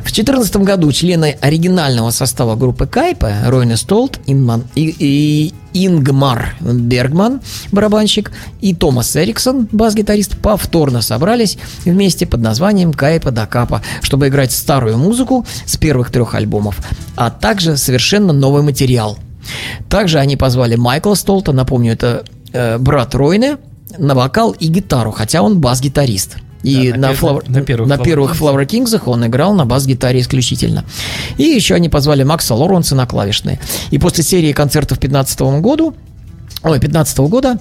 В 0.02 0.14
2014 0.14 0.58
году 0.58 0.92
члены 0.92 1.38
оригинального 1.42 2.10
состава 2.12 2.56
группы 2.56 2.88
Кайпа, 2.88 3.32
Ройне 3.46 3.78
Столт, 3.78 4.20
Инман, 4.26 4.64
и, 4.76 4.96
и 4.98 5.54
Ингмар 5.74 6.56
Бергман, 6.60 7.42
барабанщик, 7.72 8.32
и 8.60 8.74
Томас 8.74 9.16
Эриксон, 9.16 9.68
бас-гитарист, 9.72 10.38
повторно 10.38 11.02
собрались 11.02 11.58
вместе 11.86 12.26
под 12.26 12.42
названием 12.42 12.94
Кайпа 12.94 13.32
да 13.32 13.46
Капа, 13.46 13.82
чтобы 14.02 14.28
играть 14.28 14.52
старую 14.52 14.98
музыку 14.98 15.46
с 15.66 15.78
первых 15.78 16.12
трех 16.12 16.36
альбомов, 16.36 16.80
а 17.16 17.30
также 17.30 17.78
совершенно 17.78 18.34
новый 18.34 18.64
материал. 18.64 19.18
Также 19.90 20.20
они 20.20 20.38
позвали 20.38 20.76
Майкла 20.76 21.16
Столта, 21.16 21.52
напомню, 21.52 21.94
это 21.94 22.24
э, 22.54 22.78
брат 22.78 23.16
Ройне, 23.16 23.58
на 23.98 24.16
вокал 24.16 24.52
и 24.52 24.68
гитару, 24.68 25.12
хотя 25.12 25.42
он 25.42 25.60
бас-гитарист. 25.60 26.38
И 26.64 26.92
Да, 26.92 26.98
на, 26.98 27.08
на 27.10 27.14
Flower- 27.14 27.44
на 27.52 27.62
первых 27.62 27.90
на 27.90 27.98
первых. 27.98 28.40
Flower 28.40 28.66
Kings'ах 28.68 29.04
он 29.08 29.26
играл 29.26 29.54
на 29.54 29.66
бас-гитаре 29.66 30.20
исключительно. 30.22 30.86
И 31.38 31.44
еще 31.44 31.76
они 31.76 31.90
позвали 31.90 32.24
Макса 32.24 32.54
Лоренса 32.54 32.96
на 32.96 33.08
клавишные. 33.08 33.60
И 33.90 33.98
после 33.98 34.24
серии 34.24 34.54
концертов 34.54 35.00
15 35.00 35.42
году, 35.62 35.96
ой, 36.64 36.80
15 36.80 37.18
года 37.20 37.58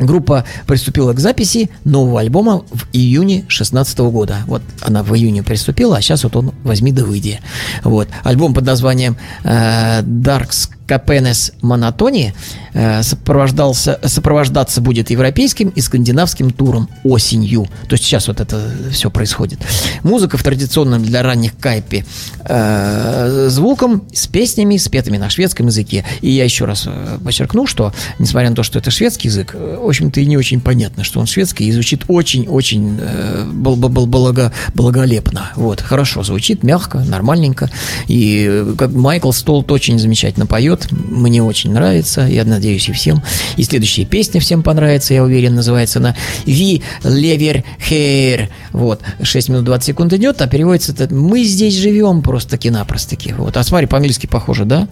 Группа 0.00 0.46
приступила 0.66 1.12
к 1.12 1.20
записи 1.20 1.68
нового 1.84 2.20
альбома 2.20 2.64
в 2.70 2.86
июне 2.94 3.44
16 3.48 3.98
года. 3.98 4.38
Вот 4.46 4.62
она 4.80 5.02
в 5.02 5.14
июне 5.14 5.42
приступила, 5.42 5.98
а 5.98 6.00
сейчас 6.00 6.24
вот 6.24 6.36
он 6.36 6.52
возьми 6.64 6.90
да 6.90 7.04
выйди. 7.04 7.40
Вот. 7.84 8.08
Альбом 8.24 8.54
под 8.54 8.64
названием 8.64 9.18
э, 9.44 10.00
Dark 10.00 10.48
Capenes 10.48 10.70
Monotony 10.98 12.32
э, 12.72 13.02
сопровождался, 13.02 13.98
сопровождаться 14.04 14.80
будет 14.80 15.10
европейским 15.10 15.68
и 15.68 15.80
скандинавским 15.80 16.50
туром 16.50 16.88
осенью. 17.04 17.68
То 17.88 17.94
есть 17.94 18.04
сейчас 18.04 18.28
вот 18.28 18.40
это 18.40 18.70
все 18.90 19.10
происходит. 19.10 19.60
Музыка 20.02 20.36
в 20.38 20.42
традиционном 20.42 21.02
для 21.02 21.22
ранних 21.22 21.56
кайпе 21.56 22.04
э, 22.44 23.48
звуком, 23.50 24.02
с 24.12 24.26
песнями, 24.26 24.76
спетыми 24.76 25.16
на 25.16 25.30
шведском 25.30 25.66
языке. 25.66 26.04
И 26.20 26.30
я 26.30 26.44
еще 26.44 26.64
раз 26.64 26.84
э, 26.86 27.18
подчеркну, 27.24 27.66
что, 27.66 27.92
несмотря 28.18 28.50
на 28.50 28.56
то, 28.56 28.62
что 28.62 28.78
это 28.78 28.90
шведский 28.90 29.28
язык, 29.28 29.54
э, 29.54 29.78
в 29.80 29.86
общем-то 29.86 30.20
и 30.20 30.26
не 30.26 30.36
очень 30.36 30.60
понятно, 30.60 31.04
что 31.04 31.20
он 31.20 31.26
шведский, 31.26 31.66
и 31.66 31.72
звучит 31.72 32.04
очень-очень 32.08 32.98
э, 33.00 33.44
бл- 33.50 33.76
бл- 33.76 33.88
бл- 33.88 34.06
благо- 34.06 34.52
благолепно. 34.74 35.50
Вот, 35.56 35.80
хорошо 35.80 36.22
звучит, 36.22 36.62
мягко, 36.62 36.98
нормальненько. 36.98 37.70
И 38.08 38.64
как 38.78 38.92
Майкл 38.92 39.32
Столт 39.32 39.70
очень 39.72 39.98
замечательно 39.98 40.46
поет, 40.46 40.79
мне 40.92 41.42
очень 41.42 41.72
нравится, 41.72 42.22
я 42.22 42.44
надеюсь 42.44 42.88
и 42.88 42.92
всем. 42.92 43.22
И 43.56 43.62
следующая 43.62 44.04
песня 44.04 44.40
всем 44.40 44.62
понравится, 44.62 45.14
я 45.14 45.22
уверен, 45.22 45.54
называется 45.54 45.98
она 45.98 46.16
«Ви 46.46 46.82
левер 47.04 47.64
хейр». 47.80 48.48
Вот, 48.72 49.00
6 49.22 49.48
минут 49.48 49.64
20 49.64 49.86
секунд 49.86 50.12
идет, 50.12 50.40
а 50.42 50.46
переводится 50.46 50.92
это 50.92 51.14
«Мы 51.14 51.44
здесь 51.44 51.76
живем 51.76 52.22
просто-таки-напросто-таки». 52.22 53.32
Вот, 53.32 53.56
а 53.56 53.62
смотри, 53.62 53.86
по-английски 53.86 54.26
похоже, 54.26 54.64
да? 54.64 54.88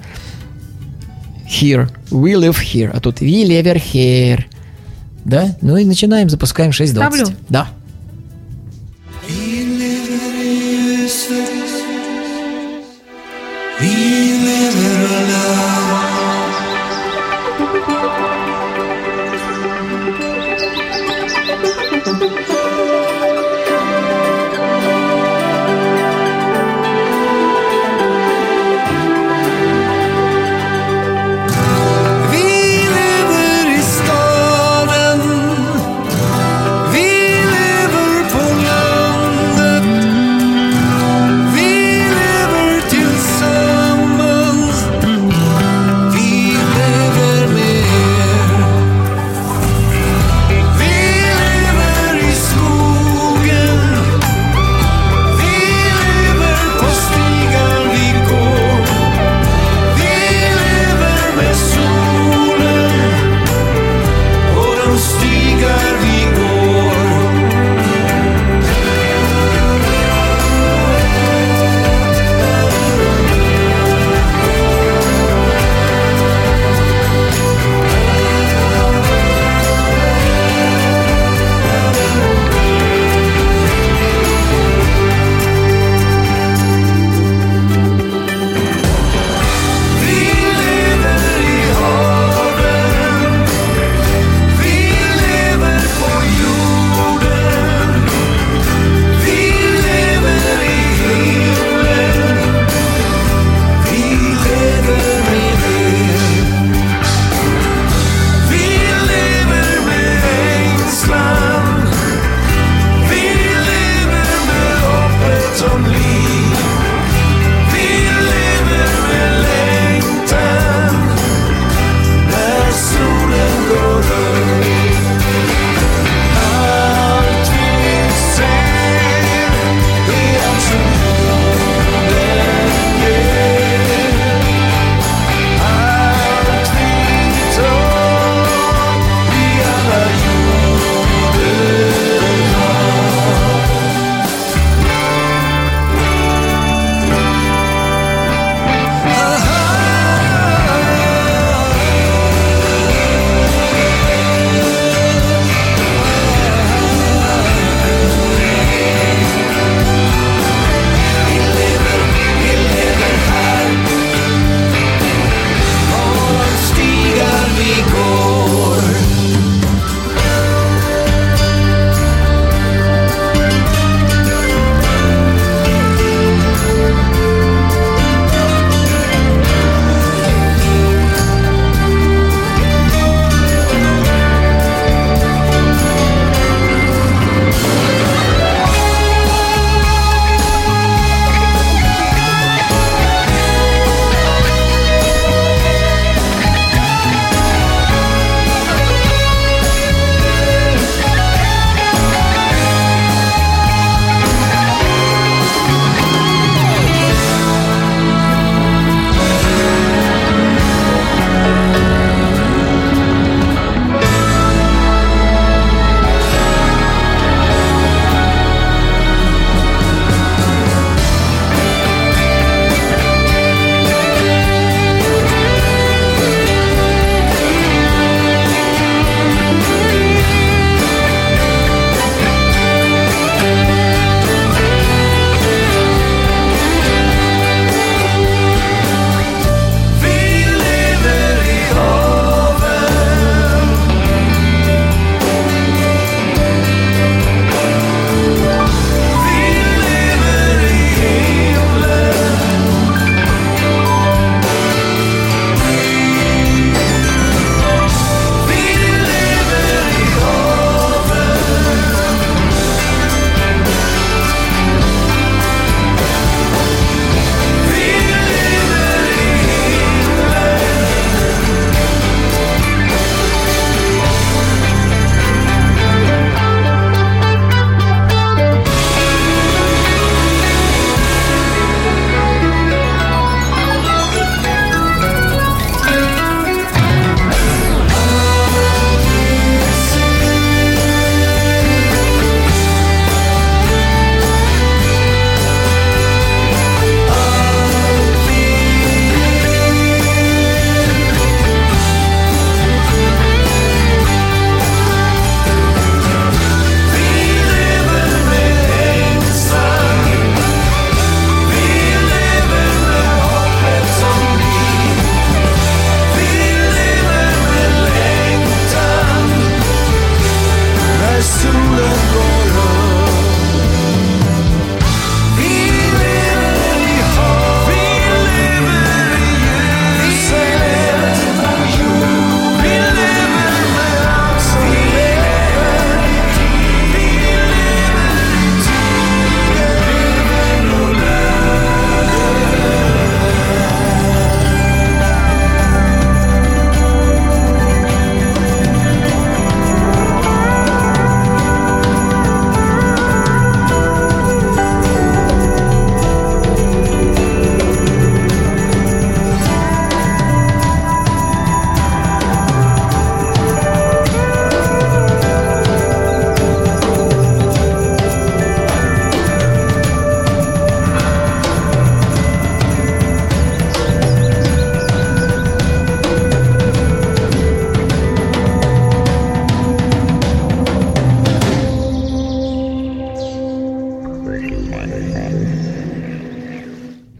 Here, 1.48 1.90
we 2.10 2.34
live 2.34 2.56
here, 2.56 2.90
а 2.92 3.00
тут 3.00 3.20
we 3.22 3.44
live 3.44 3.82
here. 3.92 4.44
Да? 5.24 5.56
Ну 5.60 5.76
и 5.76 5.84
начинаем, 5.84 6.28
запускаем 6.30 6.70
6.20. 6.70 6.86
Ставлю. 6.88 7.26
Да. 7.48 7.68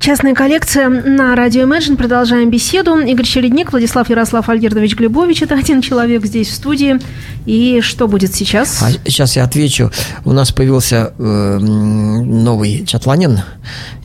Частная 0.09 0.35
коллекция 0.35 0.89
на 0.89 1.37
радио 1.37 1.65
Imagine. 1.65 1.99
Продолжаем 1.99 2.49
беседу. 2.49 2.99
Игорь 2.99 3.27
Чередник, 3.27 3.73
Владислав 3.73 4.09
Ярослав 4.09 4.49
Альгердович 4.49 4.97
Глебович. 4.97 5.43
Это 5.43 5.55
один 5.55 5.83
человек 5.83 6.25
здесь 6.25 6.49
в 6.49 6.55
студии. 6.55 6.99
И 7.45 7.83
что 7.83 8.09
будет 8.09 8.35
сейчас? 8.35 8.83
А 8.83 8.91
сейчас 9.05 9.37
я 9.37 9.45
отвечу. 9.45 9.91
У 10.25 10.33
нас 10.33 10.51
появился 10.51 11.13
э, 11.19 11.59
новый 11.59 12.87
чатланин 12.87 13.41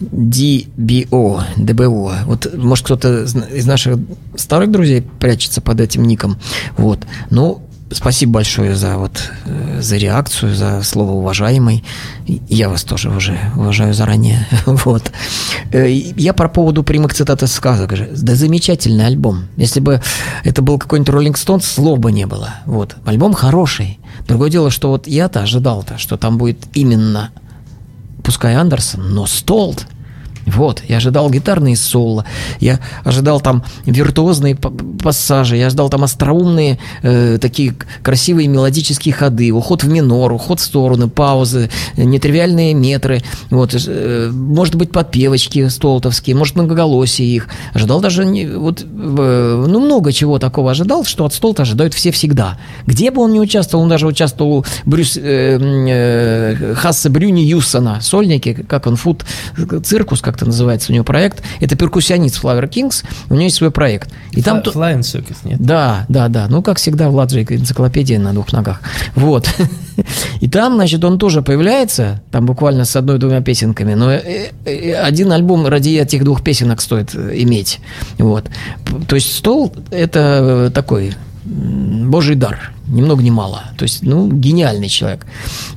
DBO, 0.02 1.42
DBO. 1.56 2.12
Вот, 2.26 2.54
может, 2.54 2.84
кто-то 2.84 3.24
из 3.24 3.66
наших 3.66 3.98
старых 4.36 4.72
друзей 4.72 5.08
прячется 5.20 5.62
под 5.62 5.80
этим 5.80 6.04
ником. 6.04 6.38
Вот. 6.76 7.00
Ну, 7.30 7.63
спасибо 7.94 8.34
большое 8.34 8.76
за 8.76 8.98
вот 8.98 9.32
э, 9.46 9.82
за 9.82 9.98
реакцию, 9.98 10.56
за 10.56 10.82
слово 10.84 11.12
уважаемый. 11.12 11.84
Я 12.26 12.70
вас 12.70 12.84
тоже 12.84 13.10
уже 13.10 13.38
уважаю 13.56 13.94
заранее. 13.94 14.48
Вот. 14.66 15.12
Э, 15.72 15.90
Я 15.90 16.34
по 16.34 16.48
поводу 16.48 16.84
прямых 16.84 17.14
цитат 17.14 17.44
из 17.44 17.52
сказок 17.54 17.96
же. 17.96 18.10
Да 18.16 18.36
замечательный 18.36 19.06
альбом. 19.06 19.46
Если 19.58 19.80
бы 19.80 20.02
это 20.44 20.62
был 20.62 20.78
какой-нибудь 20.78 21.14
Роллинг 21.14 21.38
Стоунс, 21.38 21.66
слов 21.66 22.00
бы 22.00 22.12
не 22.12 22.26
было. 22.26 22.56
Вот. 22.66 22.96
Альбом 23.06 23.34
хороший. 23.34 24.00
Другое 24.28 24.50
дело, 24.50 24.72
что 24.72 24.90
вот 24.90 25.08
я-то 25.08 25.42
ожидал-то, 25.42 25.98
что 25.98 26.18
там 26.18 26.38
будет 26.38 26.60
именно 26.74 27.32
пускай 28.24 28.56
Андерсон, 28.56 29.14
но 29.14 29.26
Столт. 29.26 29.86
Вот, 30.46 30.84
я 30.88 30.98
ожидал 30.98 31.30
гитарные 31.30 31.78
соло, 31.78 32.26
я 32.60 32.80
ожидал 33.04 33.40
там 33.40 33.64
виртуозные 33.86 34.56
пассажи, 34.56 35.58
я 35.58 35.68
ожидал 35.68 35.90
там 35.90 36.04
остроумные 36.04 36.80
э, 37.02 37.38
такие 37.40 37.76
красивые 38.02 38.48
мелодические 38.48 39.14
ходы, 39.14 39.52
уход 39.52 39.84
в 39.84 39.90
минор, 39.90 40.34
уход 40.34 40.60
в 40.60 40.64
стороны, 40.64 41.08
паузы, 41.08 41.70
нетривиальные 41.96 42.74
метры, 42.74 43.22
вот, 43.50 43.74
э, 43.74 44.30
может 44.32 44.76
быть 44.76 44.92
подпевочки 44.92 45.68
столтовские, 45.70 46.36
может 46.36 46.56
многоголосие 46.56 47.28
их. 47.28 47.48
Ожидал 47.74 48.02
даже, 48.02 48.24
вот, 48.58 48.82
э, 48.82 49.66
ну 49.68 49.80
много 49.80 50.12
чего 50.12 50.40
такого 50.40 50.72
ожидал, 50.72 51.06
что 51.06 51.26
от 51.26 51.34
Столта 51.34 51.64
ожидают 51.64 51.94
все 51.94 52.12
всегда. 52.12 52.58
Где 52.86 53.12
бы 53.12 53.22
он 53.22 53.34
ни 53.34 53.40
участвовал, 53.40 53.84
он 53.84 53.90
даже 53.90 54.08
участвовал 54.08 54.60
у 54.60 54.66
Брюс, 54.86 55.18
э, 55.18 55.58
э, 55.60 56.74
Хасса 56.76 57.10
Брюни 57.10 57.42
Юссона, 57.42 58.00
сольники, 58.02 58.54
как 58.68 58.88
он, 58.88 58.96
фут 58.96 59.26
циркус, 59.84 60.22
как-то 60.34 60.48
называется 60.48 60.92
у 60.92 60.96
него 60.96 61.06
проект. 61.06 61.44
Это 61.60 61.76
перкуссионист 61.76 62.44
Flower 62.44 62.68
Kings, 62.68 63.06
у 63.30 63.36
него 63.36 63.44
есть 63.44 63.58
свой 63.58 63.70
проект. 63.70 64.10
И 64.32 64.42
там... 64.42 64.58
Фла- 64.58 64.62
то- 64.64 64.72
Flying 64.72 65.02
Circus, 65.02 65.38
нет? 65.44 65.60
да, 65.60 66.06
да, 66.10 66.28
да. 66.28 66.48
Ну, 66.50 66.64
как 66.64 66.78
всегда, 66.78 67.10
Влад 67.10 67.30
же 67.30 67.44
энциклопедия 67.44 68.18
на 68.20 68.34
двух 68.34 68.52
ногах. 68.52 68.82
Вот. 69.14 69.48
И 70.42 70.50
там, 70.50 70.74
значит, 70.74 71.04
он 71.04 71.20
тоже 71.20 71.44
появляется, 71.44 72.24
там 72.32 72.48
буквально 72.48 72.86
с 72.86 72.96
одной-двумя 72.96 73.42
песенками, 73.42 73.94
но 73.94 74.12
э, 74.12 74.50
э, 74.66 74.94
один 74.96 75.32
альбом 75.32 75.68
ради 75.68 75.90
этих 75.90 76.24
двух 76.24 76.44
песенок 76.44 76.82
стоит 76.82 77.14
э, 77.14 77.32
иметь. 77.44 77.80
Вот. 78.18 78.50
То 79.08 79.16
есть 79.16 79.36
стол– 79.36 79.72
это 79.92 80.72
такой 80.74 81.14
божий 81.46 82.36
дар, 82.36 82.74
ни 82.88 83.02
много 83.02 83.22
ни 83.22 83.30
мало. 83.30 83.66
То 83.78 83.84
есть, 83.84 84.02
ну, 84.02 84.32
гениальный 84.32 84.90
человек. 84.90 85.28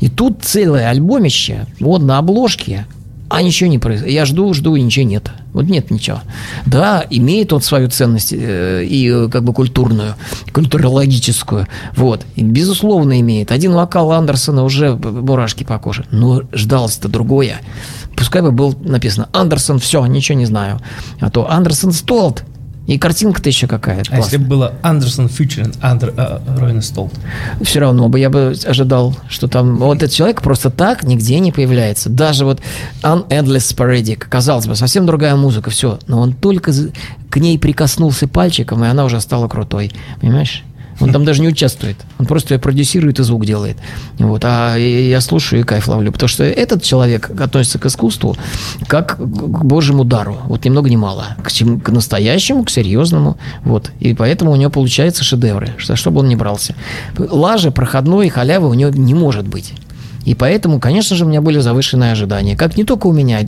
И 0.01 0.09
тут 0.09 0.45
целое 0.45 0.89
альбомище, 0.89 1.67
вот 1.81 2.03
на 2.03 2.17
обложке, 2.19 2.87
а 3.29 3.43
ничего 3.43 3.69
не 3.69 3.79
происходит. 3.79 4.15
Я 4.15 4.25
жду, 4.25 4.53
жду, 4.55 4.77
и 4.77 4.83
ничего 4.83 5.07
нет. 5.07 5.31
Вот 5.53 5.65
нет 5.65 5.91
ничего. 5.91 6.21
Да, 6.65 7.05
имеет 7.11 7.53
он 7.53 7.61
свою 7.61 7.89
ценность 7.89 8.33
э, 8.33 8.85
и 8.85 9.09
э, 9.09 9.29
как 9.29 9.43
бы 9.43 9.53
культурную, 9.53 10.15
культурологическую. 10.53 11.67
Вот. 11.97 12.25
И, 12.37 12.43
безусловно, 12.43 13.21
имеет. 13.21 13.51
Один 13.51 13.73
вокал 13.73 14.13
Андерсона 14.13 14.65
уже 14.65 14.95
мурашки 14.95 15.65
по 15.65 15.79
коже. 15.79 16.05
Но 16.11 16.43
ждалось-то 16.53 17.09
другое. 17.09 17.61
Пускай 18.17 18.43
бы 18.43 18.53
был 18.53 18.77
написано 18.81 19.29
Андерсон, 19.33 19.79
все, 19.79 20.05
ничего 20.07 20.39
не 20.39 20.47
знаю. 20.47 20.81
А 21.21 21.31
то 21.31 21.51
Андерсон 21.51 21.93
Столт. 21.93 22.45
И 22.87 22.99
картинка-то 22.99 23.49
еще 23.49 23.67
какая-то. 23.67 24.11
А 24.13 24.19
если 24.19 24.37
бы 24.37 24.47
было 24.47 24.75
Андерсон 24.83 25.29
Фьючерин, 25.29 25.75
Андер, 25.81 26.15
а, 26.17 26.41
Ройна 26.59 26.83
Столт? 26.83 27.13
все 27.63 27.81
равно 27.81 28.09
бы 28.09 28.21
я 28.21 28.31
бы 28.31 28.55
ожидал, 28.65 29.17
что 29.29 29.49
там 29.49 29.79
вот 29.79 30.03
этот 30.03 30.13
человек 30.13 30.41
просто 30.41 30.71
так 30.71 31.03
нигде 31.03 31.41
не 31.41 31.51
появляется. 31.51 32.09
Даже 32.09 32.45
вот 32.45 32.61
An 33.03 33.27
Endless 33.29 33.75
Sporadic, 33.75 34.19
казалось 34.29 34.67
бы, 34.67 34.77
совсем 34.77 35.05
другая 35.05 35.35
музыка, 35.35 35.71
все. 35.71 35.99
Но 36.07 36.21
он 36.21 36.33
только 36.33 36.73
к 37.31 37.37
ней 37.39 37.59
прикоснулся 37.59 38.29
пальчиком, 38.29 38.85
и 38.85 38.89
она 38.89 39.05
уже 39.05 39.21
стала 39.21 39.49
крутой. 39.49 39.91
Понимаешь? 40.21 40.63
Он 41.01 41.13
там 41.13 41.25
даже 41.25 41.43
не 41.43 41.49
участвует. 41.49 41.97
Он 42.19 42.27
просто 42.27 42.55
ее 42.55 42.61
продюсирует 42.61 43.21
и 43.21 43.23
звук 43.23 43.45
делает. 43.45 43.77
Вот. 44.19 44.43
А 44.45 44.77
я 44.77 45.21
слушаю 45.21 45.61
и 45.61 45.65
кайф 45.65 45.89
ловлю. 45.89 46.13
Потому 46.13 46.29
что 46.29 46.45
этот 46.45 46.83
человек 46.83 47.31
относится 47.41 47.79
к 47.79 47.87
искусству 47.87 48.37
как 48.87 49.17
к 49.19 49.21
божьему 49.65 50.05
дару. 50.05 50.39
Вот 50.47 50.65
ни 50.65 50.71
много 50.71 50.89
ни 50.91 50.97
мало. 50.97 51.37
К, 51.43 51.53
чему- 51.53 51.81
к 51.81 51.91
настоящему, 51.91 52.65
к 52.65 52.71
серьезному. 52.71 53.37
Вот. 53.65 53.91
И 54.01 54.15
поэтому 54.15 54.53
у 54.53 54.57
него 54.57 54.71
получаются 54.71 55.25
шедевры. 55.25 55.75
Что, 55.77 55.97
чтобы 55.97 56.21
он 56.21 56.29
не 56.29 56.37
брался. 56.37 56.75
Лажи, 57.19 57.71
проходной, 57.71 58.29
халявы 58.29 58.69
у 58.69 58.75
него 58.75 58.91
не 58.91 59.15
может 59.15 59.47
быть. 59.47 59.75
И 60.27 60.35
поэтому, 60.35 60.81
конечно 60.81 61.17
же, 61.17 61.25
у 61.25 61.29
меня 61.29 61.41
были 61.41 61.61
завышенные 61.61 62.13
ожидания. 62.13 62.57
Как 62.57 62.77
не 62.77 62.85
только 62.85 63.07
у 63.07 63.13
меня. 63.13 63.39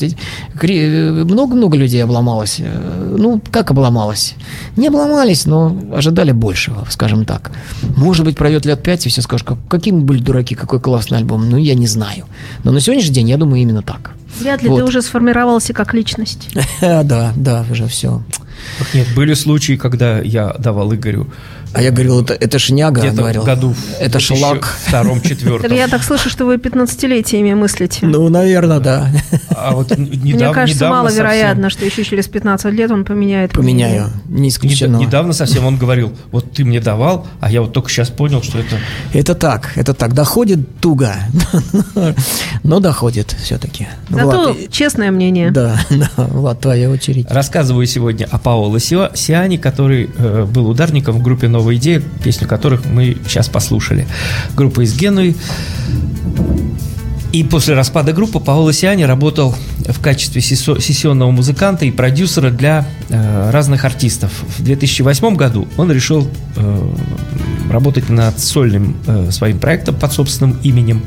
Много-много 1.24 1.76
людей 1.76 2.02
обломалось. 2.04 2.56
Э, 2.60 3.16
Ну, 3.18 3.40
как 3.50 3.70
обломалось? 3.70 4.34
Не 4.76 4.88
обломались, 4.88 5.46
но 5.46 5.76
ожидали 5.92 6.32
большего, 6.32 6.86
скажем 6.90 7.24
так. 7.24 7.50
Может 7.96 8.24
быть, 8.24 8.36
пройдет 8.36 8.64
лет 8.66 8.82
пять, 8.82 9.06
и 9.06 9.08
все 9.08 9.22
скажут, 9.22 9.46
«Как- 9.46 9.58
какие 9.68 9.92
мы 9.94 10.00
были 10.02 10.20
дураки, 10.22 10.54
какой 10.54 10.80
классный 10.80 11.18
альбом. 11.18 11.50
Ну, 11.50 11.56
я 11.56 11.74
не 11.74 11.86
знаю. 11.86 12.24
Но 12.64 12.72
на 12.72 12.80
сегодняшний 12.80 13.14
день, 13.14 13.28
я 13.30 13.36
думаю, 13.36 13.60
именно 13.62 13.82
так. 13.82 14.12
Вряд 14.40 14.62
ли 14.62 14.68
Вот. 14.68 14.76
ты 14.78 14.84
уже 14.84 15.02
сформировался 15.02 15.72
как 15.72 15.94
личность. 15.94 16.48
Да, 16.80 17.32
да, 17.36 17.64
уже 17.70 17.86
все. 17.86 18.22
Нет, 18.94 19.06
были 19.16 19.34
случаи, 19.34 19.76
когда 19.76 20.20
я 20.20 20.54
давал 20.58 20.92
Игорю 20.94 21.26
А 21.74 21.82
я 21.82 21.90
говорил, 21.90 22.22
это, 22.22 22.34
это 22.34 22.58
шняга, 22.58 23.00
где-то 23.02 23.16
говорил. 23.16 23.42
в 23.42 23.44
году 23.44 23.74
Это 24.00 24.18
шлак. 24.20 24.64
втором, 24.86 25.20
Так 25.20 25.28
четвертом. 25.30 25.72
я 25.72 25.86
так 25.88 26.02
слышу, 26.02 26.28
что 26.30 26.46
вы 26.46 26.56
15-летиями 26.56 27.54
мыслите. 27.54 28.06
Ну, 28.06 28.28
наверное, 28.28 28.80
да. 28.80 29.08
А 29.50 29.72
вот 29.72 29.92
н- 29.92 30.04
Мне 30.08 30.50
кажется, 30.52 30.76
недавно 30.76 30.96
маловероятно, 31.02 31.70
что 31.70 31.84
еще 31.84 32.04
через 32.04 32.26
15 32.28 32.72
лет 32.72 32.90
он 32.90 33.04
поменяет. 33.04 33.52
Поменяю. 33.52 34.10
Не 34.28 34.50
совсем- 34.50 34.68
исключено. 34.70 34.96
нед- 34.96 35.06
Недавно 35.08 35.32
совсем 35.32 35.66
он 35.66 35.76
говорил, 35.76 36.12
вот 36.32 36.52
ты 36.52 36.64
мне 36.64 36.80
давал, 36.80 37.26
а 37.40 37.50
я 37.50 37.60
вот 37.60 37.72
только 37.72 37.90
сейчас 37.90 38.08
понял, 38.08 38.42
что 38.42 38.58
это... 38.58 38.78
Это 39.12 39.34
так, 39.34 39.72
это 39.76 39.94
так. 39.94 40.14
Доходит 40.14 40.80
туго, 40.80 41.14
но 42.62 42.80
доходит 42.80 43.34
все-таки. 43.42 43.88
Зато 44.10 44.56
честное 44.70 45.10
мнение. 45.10 45.50
Да, 45.50 45.78
да, 45.90 46.10
Влад, 46.16 46.60
твоя 46.60 46.90
очередь. 46.90 47.26
Рассказываю 47.30 47.86
сегодня 47.86 48.26
о 48.30 48.38
Паоло 48.38 48.78
Сиане, 48.80 49.58
который 49.58 50.10
э, 50.16 50.44
был 50.50 50.68
ударником 50.68 51.18
в 51.18 51.22
группе 51.22 51.48
«Новая 51.58 51.74
идея», 51.74 52.00
песню 52.22 52.46
которых 52.46 52.84
мы 52.84 53.16
сейчас 53.26 53.48
послушали. 53.48 54.06
Группа 54.54 54.84
из 54.84 54.96
Генуи. 54.96 55.34
И 57.30 57.44
после 57.44 57.74
распада 57.74 58.14
группы 58.14 58.40
Паоло 58.40 58.72
Сиани 58.72 59.02
работал 59.02 59.54
в 59.80 60.00
качестве 60.00 60.40
сессионного 60.40 61.30
музыканта 61.30 61.84
и 61.84 61.90
продюсера 61.90 62.50
для 62.50 62.86
э, 63.10 63.50
разных 63.50 63.84
артистов. 63.84 64.32
В 64.56 64.62
2008 64.64 65.36
году 65.36 65.68
он 65.76 65.92
решил 65.92 66.26
э, 66.56 66.92
работать 67.70 68.08
над 68.08 68.40
сольным 68.40 68.96
э, 69.06 69.30
своим 69.30 69.58
проектом 69.58 69.94
под 69.96 70.10
собственным 70.10 70.58
именем 70.62 71.02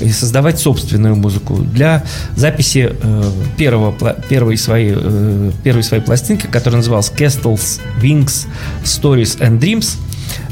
и 0.00 0.10
создавать 0.10 0.58
собственную 0.58 1.16
музыку 1.16 1.56
для 1.56 2.04
записи 2.36 2.92
э, 2.92 3.30
первого, 3.56 3.92
первой, 4.28 4.58
своей, 4.58 4.92
э, 4.94 5.50
первой 5.62 5.82
своей 5.82 6.02
пластинки, 6.02 6.46
которая 6.46 6.78
называлась 6.78 7.10
Castles, 7.16 7.80
Wings, 8.02 8.46
Stories 8.84 9.38
and 9.40 9.58
Dreams. 9.60 9.96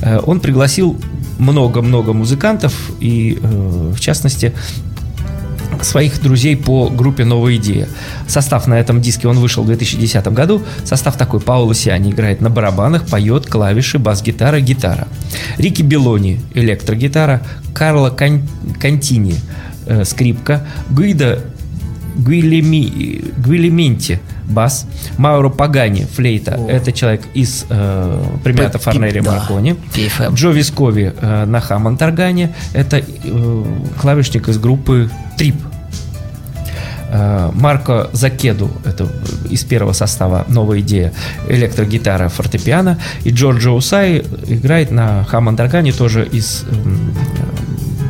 Э, 0.01 0.21
он 0.25 0.41
пригласил 0.41 0.99
много-много 1.39 2.15
музыкантов 2.15 2.73
и, 3.01 3.39
э, 3.43 3.93
в 3.95 4.01
частности, 4.01 4.55
своих 5.81 6.21
друзей 6.23 6.57
по 6.57 6.89
группе 6.89 7.25
«Новая 7.25 7.57
идея». 7.57 7.89
Состав 8.27 8.67
на 8.67 8.75
этом 8.79 9.01
диске, 9.01 9.29
он 9.29 9.39
вышел 9.39 9.63
в 9.63 9.67
2010 9.67 10.27
году. 10.29 10.63
Состав 10.85 11.17
такой. 11.17 11.41
Пауло 11.41 11.75
Сиани 11.75 12.11
играет 12.11 12.41
на 12.41 12.51
барабанах, 12.51 13.07
поет, 13.07 13.47
клавиши, 13.47 13.99
бас-гитара, 13.99 14.61
гитара. 14.61 15.09
Рики 15.59 15.83
Белони– 15.83 16.41
электрогитара. 16.55 17.43
Карло 17.75 18.11
Кан- 18.11 18.49
Кантини 18.81 19.37
э,– 19.87 20.05
скрипка. 20.07 20.67
Гуида 20.91 21.41
Гуилеми, 22.15 23.23
Гуилементи 23.39 24.19
бас, 24.45 24.87
Мауро 25.19 25.49
Пагани 25.49 26.05
флейта, 26.05 26.59
это 26.69 26.93
человек 26.93 27.23
из 27.35 27.65
э, 27.71 28.25
Премиата 28.45 28.79
Пи- 28.79 28.85
Форнери 28.85 29.21
да, 29.21 29.33
Маркони, 29.33 29.77
PFM. 29.95 30.35
Джо 30.35 30.51
Вискови 30.51 31.13
э, 31.21 31.45
на 31.47 31.61
Хаммонд-органе, 31.61 32.55
это 32.75 32.99
э, 32.99 33.65
клавишник 34.01 34.49
из 34.49 34.59
группы 34.59 35.09
Трип. 35.39 35.57
Э, 37.15 37.51
Марко 37.55 38.09
Закеду, 38.13 38.71
это 38.85 39.07
из 39.51 39.65
первого 39.65 39.93
состава 39.93 40.45
«Новая 40.49 40.81
идея», 40.81 41.13
электрогитара, 41.49 42.29
фортепиано. 42.29 42.99
И 43.25 43.31
Джорджо 43.31 43.71
Усай 43.71 44.25
играет 44.47 44.91
на 44.91 45.25
Хаммонд-органе 45.25 45.93
тоже 45.93 46.27
из 46.33 46.65
м, 46.71 46.73
э, 46.73 46.75
пер- 46.75 46.87
э, 46.89 47.62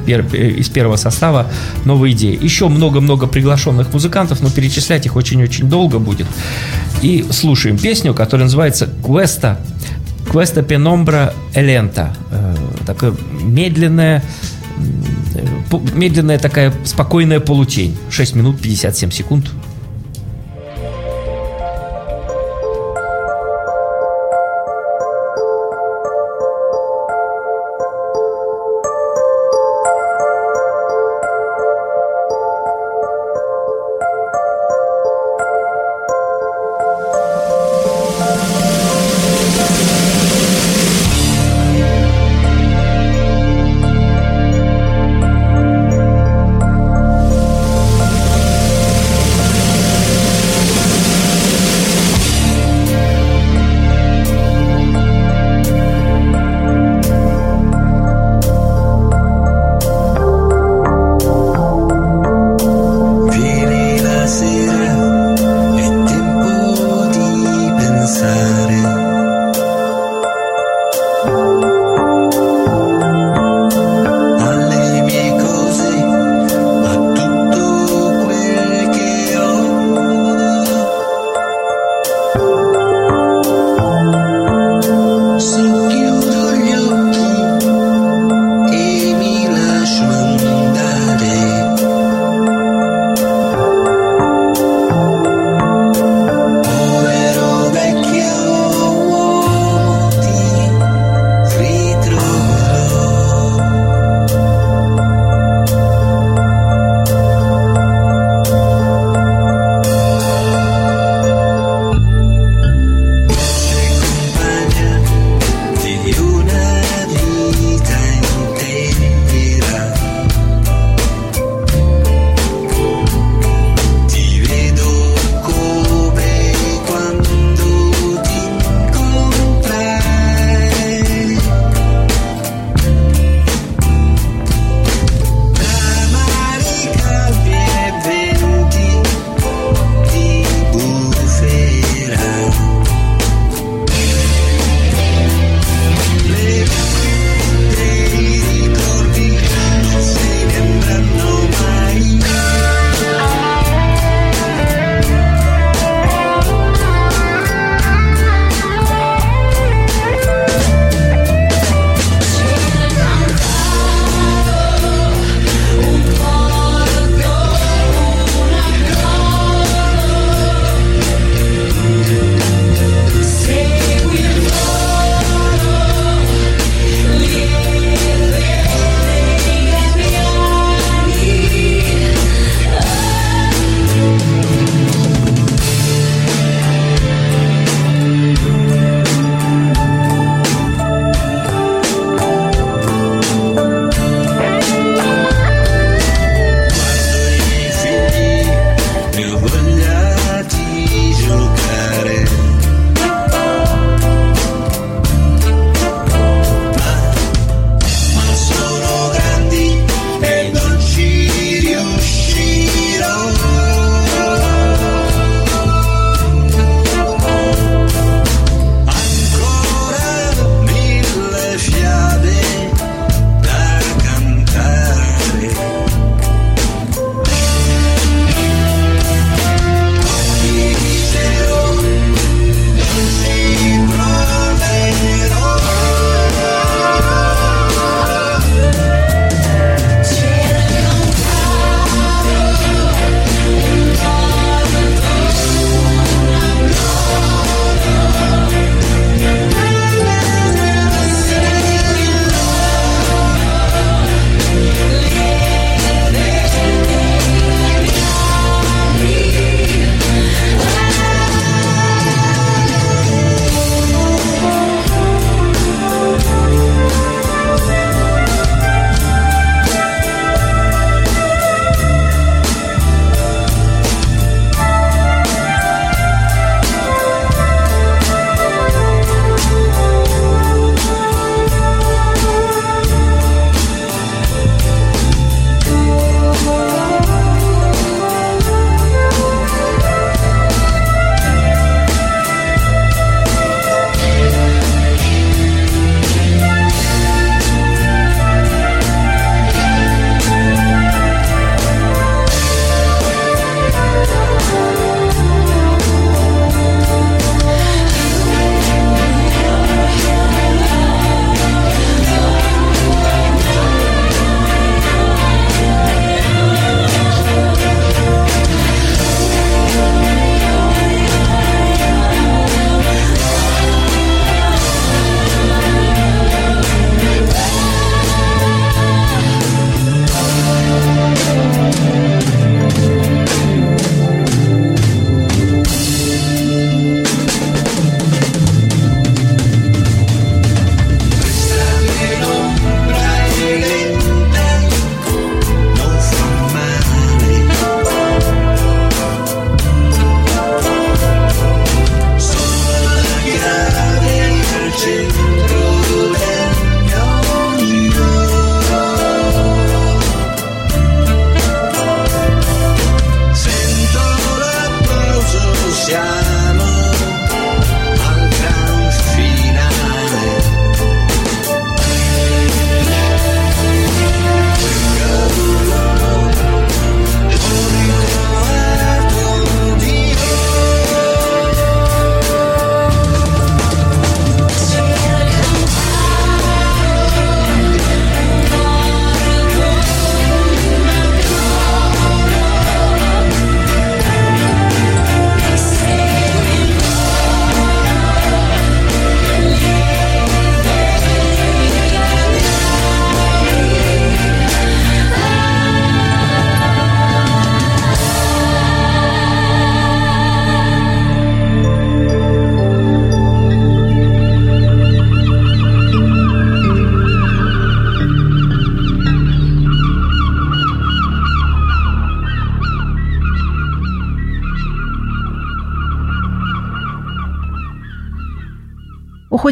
из 0.07 0.69
первого 0.69 0.97
состава 0.97 1.47
новые 1.85 2.15
идеи. 2.15 2.39
Еще 2.41 2.69
много-много 2.69 3.27
приглашенных 3.27 3.93
музыкантов, 3.93 4.41
но 4.43 4.51
перечислять 4.51 5.07
их 5.07 5.17
очень-очень 5.17 5.69
долго 5.69 5.99
будет. 5.99 6.27
И 7.03 7.25
слушаем 7.31 7.79
песню, 7.79 8.15
которая 8.15 8.45
называется 8.45 8.89
«Квеста 9.05 10.63
penombra 10.63 11.35
e 11.55 11.61
lenta. 11.63 12.11
Э, 12.31 12.57
Такая 12.87 13.13
медленная, 13.43 14.23
м, 14.79 15.05
э, 15.35 15.79
медленная 15.95 16.39
такая 16.39 16.73
спокойная 16.85 17.41
полутень. 17.41 17.97
6 18.11 18.35
минут 18.35 18.61
57 18.61 19.11
секунд. 19.11 19.51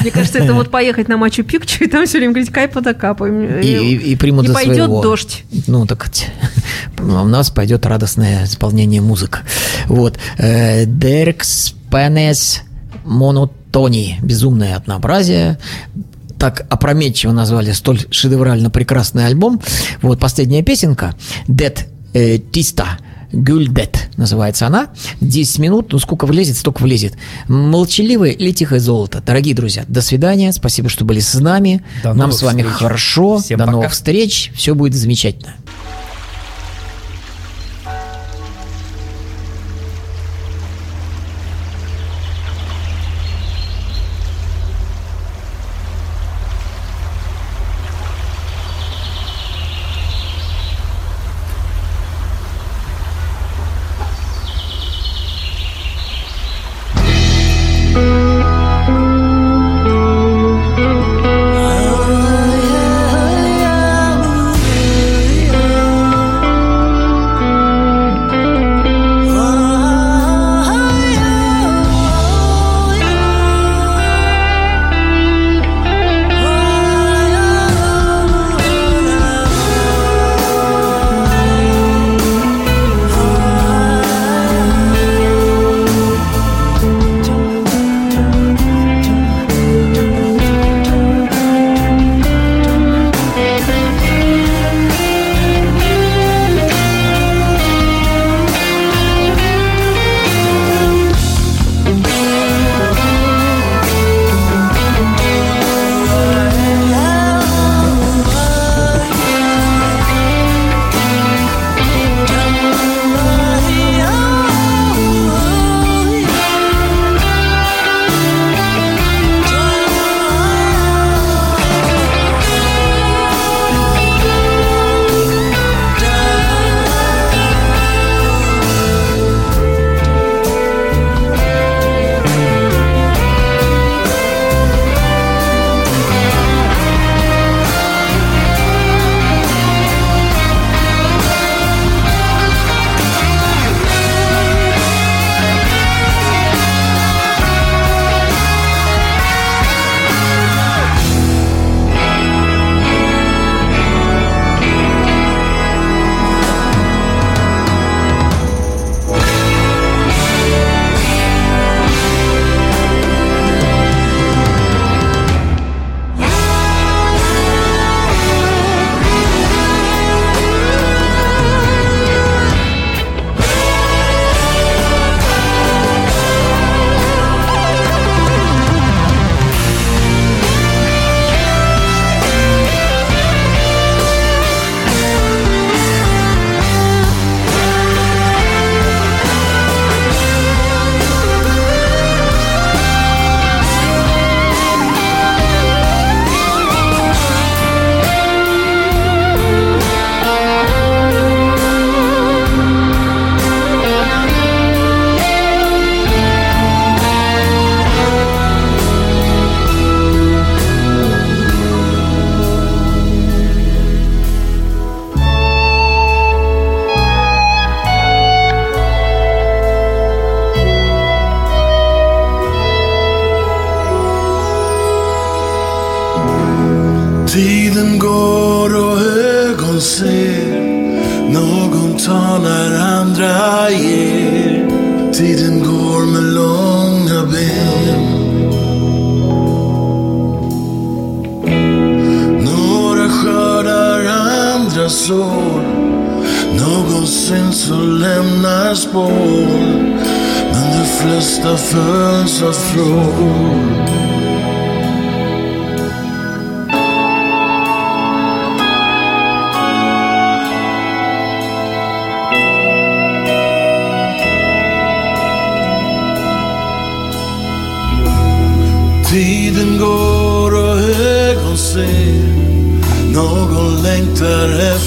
Мне 0.00 0.10
кажется, 0.10 0.38
это 0.38 0.54
вот 0.54 0.70
поехать 0.70 1.08
на 1.08 1.16
Мачу 1.16 1.44
Пикчу 1.44 1.84
и 1.84 1.86
там 1.86 2.06
все 2.06 2.18
время 2.18 2.32
говорить 2.32 2.50
кайпа 2.50 2.80
да 2.80 2.94
капа. 2.94 3.26
И, 3.26 3.66
и, 3.66 3.96
и 4.12 4.16
примут 4.16 4.44
и 4.44 4.48
за 4.48 4.54
пойдет 4.54 4.76
своего. 4.76 5.02
дождь. 5.02 5.44
Ну, 5.66 5.86
так 5.86 6.08
у 6.98 7.02
нас 7.04 7.50
пойдет 7.50 7.86
радостное 7.86 8.44
исполнение 8.44 9.00
музык. 9.00 9.42
Вот. 9.86 10.18
Э, 10.38 10.84
Деркс 10.86 11.74
Пенес 11.90 12.62
Монотони. 13.04 14.18
Безумное 14.22 14.76
однообразие. 14.76 15.58
Так 16.38 16.66
опрометчиво 16.68 17.32
назвали 17.32 17.72
столь 17.72 18.00
шедеврально 18.10 18.70
прекрасный 18.70 19.26
альбом. 19.26 19.60
Вот 20.02 20.18
последняя 20.18 20.62
песенка. 20.62 21.14
Дед 21.46 21.88
э, 22.12 22.38
Тиста. 23.34 23.52
Гюльдет 23.52 24.08
называется 24.16 24.66
она. 24.66 24.88
10 25.20 25.58
минут, 25.58 25.92
ну 25.92 25.98
сколько 25.98 26.26
влезет, 26.26 26.56
столько 26.56 26.82
влезет. 26.82 27.14
Молчаливое 27.48 28.30
или 28.30 28.52
тихое 28.52 28.80
золото. 28.80 29.22
Дорогие 29.24 29.54
друзья, 29.54 29.84
до 29.88 30.02
свидания. 30.02 30.52
Спасибо, 30.52 30.88
что 30.88 31.04
были 31.04 31.20
с 31.20 31.34
нами. 31.34 31.84
До 32.02 32.14
Нам 32.14 32.32
с 32.32 32.42
вами 32.42 32.62
встреч. 32.62 32.78
хорошо. 32.78 33.38
Всем 33.38 33.58
до 33.58 33.64
пока. 33.64 33.72
новых 33.76 33.92
встреч. 33.92 34.52
Все 34.54 34.74
будет 34.74 34.94
замечательно. 34.94 35.54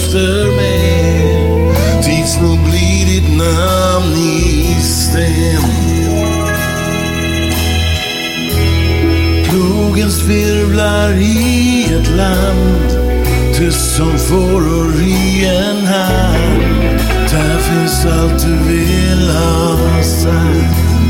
efter 0.08 0.56
mig. 0.56 2.04
Tills 2.04 2.42
nog 2.42 2.60
blir 2.60 3.06
ditt 3.06 3.38
namn 3.38 4.16
i 4.18 4.82
sten. 4.82 5.62
Plogen 9.50 10.12
svirvlar 10.12 11.14
i 11.14 11.84
ett 11.84 12.16
land. 12.16 12.92
Tyst 13.56 13.96
som 13.96 14.20
fåror 14.20 15.02
i 15.02 15.46
en 15.46 15.86
hand. 15.86 17.00
Där 17.32 17.58
finns 17.60 18.06
allt 18.06 18.46
du 18.46 18.74
vill 18.74 19.30
ha 19.30 20.04
sagt 20.04 21.07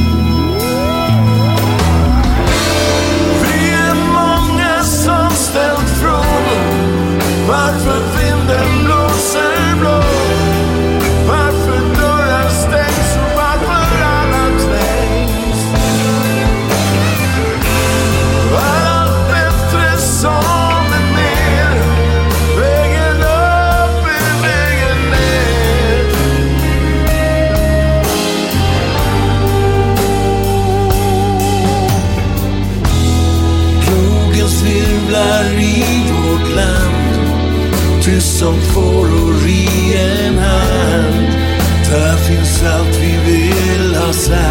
som 38.38 38.62
fåror 38.62 39.48
i 39.48 39.98
en 39.98 40.38
hand. 40.38 41.28
Där 41.92 42.18
finns 42.18 42.64
allt 42.64 42.96
vi 42.96 43.32
vill 43.32 43.96
ha 43.96 44.14
sagt. 44.14 44.47